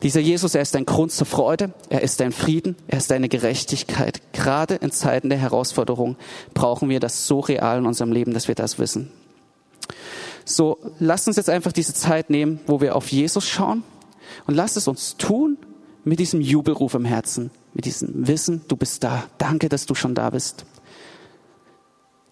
Dieser 0.03 0.21
Jesus, 0.21 0.57
er 0.57 0.63
ist 0.63 0.75
ein 0.75 0.85
Grund 0.85 1.13
zur 1.13 1.27
Freude, 1.27 1.73
er 1.89 2.03
ist 2.03 2.21
ein 2.21 2.33
Frieden, 2.33 2.75
er 2.89 2.99
ist 2.99 3.13
eine 3.13 3.29
Gerechtigkeit. 3.29 4.21
Gerade 4.33 4.75
in 4.75 4.91
Zeiten 4.91 5.29
der 5.29 5.39
Herausforderung 5.39 6.17
brauchen 6.55 6.89
wir 6.89 6.99
das 6.99 7.29
so 7.29 7.39
real 7.39 7.79
in 7.79 7.87
unserem 7.87 8.11
Leben, 8.11 8.35
dass 8.35 8.49
wir 8.49 8.57
das 8.57 8.81
wissen. 8.81 9.13
So, 10.45 10.79
lasst 10.99 11.29
uns 11.29 11.37
jetzt 11.37 11.51
einfach 11.51 11.71
diese 11.71 11.95
Zeit 11.95 12.31
nehmen, 12.31 12.59
wo 12.67 12.81
wir 12.81 12.97
auf 12.97 13.13
Jesus 13.13 13.49
schauen 13.49 13.85
und 14.49 14.55
lasst 14.55 14.77
es 14.77 14.89
uns 14.89 15.17
tun 15.17 15.57
mit 16.03 16.19
diesem 16.19 16.41
Jubelruf 16.41 16.95
im 16.95 17.05
Herzen, 17.05 17.53
mit 17.73 17.85
diesem 17.85 18.27
Wissen, 18.27 18.63
du 18.67 18.75
bist 18.75 19.05
da. 19.05 19.25
Danke, 19.39 19.69
dass 19.69 19.87
du 19.87 19.95
schon 19.95 20.17
da 20.17 20.31
bist. 20.31 20.65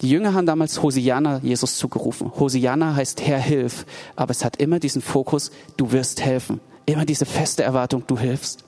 Die 0.00 0.10
Jünger 0.10 0.34
haben 0.34 0.46
damals 0.46 0.82
Hosianna 0.82 1.38
Jesus 1.42 1.76
zugerufen. 1.76 2.32
Hosianna 2.40 2.96
heißt 2.96 3.20
Herr, 3.20 3.38
hilf. 3.38 3.84
Aber 4.16 4.30
es 4.32 4.44
hat 4.44 4.56
immer 4.56 4.80
diesen 4.80 5.02
Fokus, 5.02 5.52
du 5.76 5.92
wirst 5.92 6.22
helfen. 6.22 6.60
Immer 6.86 7.04
diese 7.04 7.26
feste 7.26 7.62
Erwartung, 7.62 8.04
du 8.06 8.18
hilfst. 8.18 8.64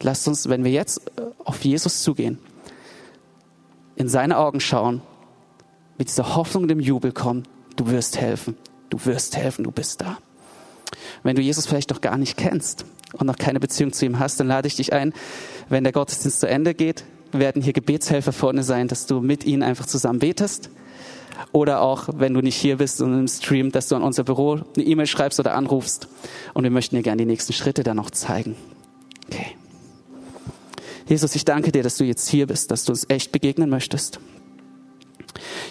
Lasst 0.00 0.26
uns, 0.28 0.48
wenn 0.48 0.64
wir 0.64 0.70
jetzt 0.70 0.98
äh, 1.18 1.22
auf 1.44 1.64
Jesus 1.64 2.02
zugehen, 2.02 2.38
in 3.96 4.08
seine 4.08 4.38
Augen 4.38 4.60
schauen, 4.60 5.02
mit 5.98 6.08
dieser 6.08 6.36
Hoffnung 6.36 6.64
und 6.64 6.68
dem 6.68 6.80
Jubel 6.80 7.12
kommen, 7.12 7.44
du 7.76 7.88
wirst 7.88 8.18
helfen, 8.18 8.56
du 8.90 9.04
wirst 9.04 9.36
helfen, 9.36 9.64
du 9.64 9.70
bist 9.70 10.00
da. 10.00 10.18
Wenn 11.22 11.36
du 11.36 11.42
Jesus 11.42 11.66
vielleicht 11.66 11.90
noch 11.90 12.00
gar 12.00 12.16
nicht 12.16 12.36
kennst 12.36 12.84
und 13.14 13.26
noch 13.26 13.36
keine 13.36 13.60
Beziehung 13.60 13.92
zu 13.92 14.04
ihm 14.04 14.18
hast, 14.18 14.38
dann 14.38 14.46
lade 14.46 14.68
ich 14.68 14.76
dich 14.76 14.92
ein, 14.92 15.12
wenn 15.68 15.84
der 15.84 15.92
Gottesdienst 15.92 16.40
zu 16.40 16.48
Ende 16.48 16.74
geht, 16.74 17.04
werden 17.32 17.62
hier 17.62 17.72
Gebetshelfer 17.72 18.32
vorne 18.32 18.62
sein, 18.62 18.88
dass 18.88 19.06
du 19.06 19.20
mit 19.20 19.44
ihnen 19.44 19.62
einfach 19.62 19.86
zusammen 19.86 20.20
betest 20.20 20.70
oder 21.52 21.80
auch, 21.80 22.08
wenn 22.16 22.34
du 22.34 22.40
nicht 22.40 22.56
hier 22.56 22.76
bist 22.76 23.00
und 23.00 23.18
im 23.18 23.28
Stream, 23.28 23.72
dass 23.72 23.88
du 23.88 23.96
an 23.96 24.02
unser 24.02 24.24
Büro 24.24 24.60
eine 24.76 24.84
E-Mail 24.84 25.06
schreibst 25.06 25.40
oder 25.40 25.54
anrufst. 25.54 26.08
Und 26.54 26.64
wir 26.64 26.70
möchten 26.70 26.96
dir 26.96 27.02
gerne 27.02 27.18
die 27.18 27.26
nächsten 27.26 27.52
Schritte 27.52 27.82
dann 27.82 27.96
noch 27.96 28.10
zeigen. 28.10 28.56
Okay. 29.26 29.56
Jesus, 31.08 31.34
ich 31.36 31.44
danke 31.44 31.72
dir, 31.72 31.82
dass 31.82 31.96
du 31.96 32.04
jetzt 32.04 32.28
hier 32.28 32.46
bist, 32.46 32.70
dass 32.70 32.84
du 32.84 32.92
uns 32.92 33.06
echt 33.08 33.30
begegnen 33.32 33.70
möchtest. 33.70 34.18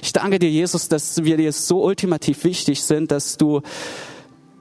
Ich 0.01 0.13
danke 0.13 0.39
dir, 0.39 0.49
Jesus, 0.49 0.88
dass 0.88 1.23
wir 1.23 1.38
dir 1.38 1.51
so 1.51 1.84
ultimativ 1.84 2.43
wichtig 2.43 2.84
sind, 2.84 3.12
dass 3.12 3.38
du 3.38 3.62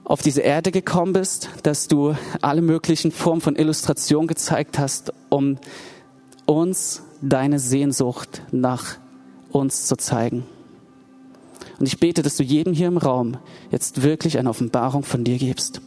auf 0.03 0.21
diese 0.21 0.41
Erde 0.41 0.71
gekommen 0.71 1.13
bist, 1.13 1.49
dass 1.63 1.87
du 1.87 2.15
alle 2.41 2.61
möglichen 2.61 3.11
Formen 3.11 3.41
von 3.41 3.55
Illustration 3.55 4.27
gezeigt 4.27 4.77
hast, 4.77 5.13
um 5.29 5.57
uns 6.45 7.01
deine 7.21 7.59
Sehnsucht 7.59 8.43
nach 8.51 8.97
uns 9.51 9.85
zu 9.87 9.95
zeigen. 9.95 10.43
Und 11.79 11.87
ich 11.87 11.99
bete, 11.99 12.21
dass 12.21 12.37
du 12.37 12.43
jedem 12.43 12.73
hier 12.73 12.87
im 12.87 12.97
Raum 12.97 13.37
jetzt 13.71 14.03
wirklich 14.03 14.37
eine 14.37 14.49
Offenbarung 14.49 15.03
von 15.03 15.23
dir 15.23 15.37
gibst. 15.37 15.81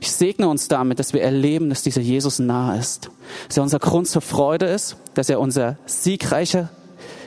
Ich 0.00 0.10
segne 0.10 0.48
uns 0.48 0.68
damit, 0.68 0.98
dass 0.98 1.12
wir 1.12 1.22
erleben, 1.22 1.70
dass 1.70 1.82
dieser 1.82 2.00
Jesus 2.00 2.38
nah 2.38 2.76
ist. 2.76 3.10
Dass 3.48 3.56
er 3.56 3.62
unser 3.62 3.78
Grund 3.78 4.08
zur 4.08 4.22
Freude 4.22 4.66
ist, 4.66 4.96
dass 5.14 5.28
er 5.28 5.40
unser 5.40 5.78
siegreicher, 5.86 6.70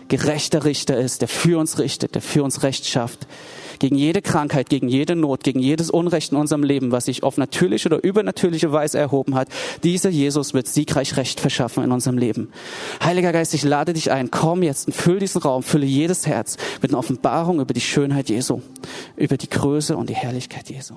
gerechter 0.08 0.66
Richter 0.66 0.98
ist, 0.98 1.22
der 1.22 1.28
für 1.28 1.58
uns 1.58 1.80
richtet, 1.80 2.16
der 2.16 2.22
für 2.22 2.44
uns 2.44 2.64
Recht 2.64 2.86
schafft, 2.86 3.28
gegen 3.80 3.96
jede 3.96 4.22
Krankheit, 4.22 4.70
gegen 4.70 4.88
jede 4.88 5.16
Not, 5.16 5.44
gegen 5.44 5.60
jedes 5.60 5.90
Unrecht 5.90 6.32
in 6.32 6.38
unserem 6.38 6.64
Leben, 6.64 6.92
was 6.92 7.06
sich 7.06 7.24
auf 7.24 7.38
natürliche 7.38 7.90
oder 7.90 8.04
übernatürliche 8.04 8.72
Weise 8.72 9.00
erhoben 9.00 9.36
hat. 9.36 9.50
Dieser 9.84 10.10
Jesus 10.10 10.54
wird 10.54 10.68
siegreich 10.68 11.18
Recht 11.18 11.40
verschaffen 11.40 11.84
in 11.84 11.92
unserem 11.92 12.18
Leben. 12.18 12.50
Heiliger 13.04 13.32
Geist, 13.32 13.54
ich 13.54 13.64
lade 13.64 13.94
dich 13.94 14.12
ein. 14.12 14.32
Komm 14.32 14.64
jetzt 14.64 14.88
und 14.88 14.94
füll 14.94 15.20
diesen 15.20 15.42
Raum, 15.42 15.64
fülle 15.64 15.86
jedes 15.86 16.28
Herz 16.28 16.58
mit 16.82 16.92
einer 16.92 17.00
Offenbarung 17.00 17.60
über 17.60 17.74
die 17.74 17.82
Schönheit 17.82 18.30
Jesu, 18.30 18.62
über 19.16 19.38
die 19.38 19.50
Größe 19.50 19.96
und 19.98 20.10
die 20.10 20.16
Herrlichkeit 20.16 20.70
Jesu. 20.70 20.96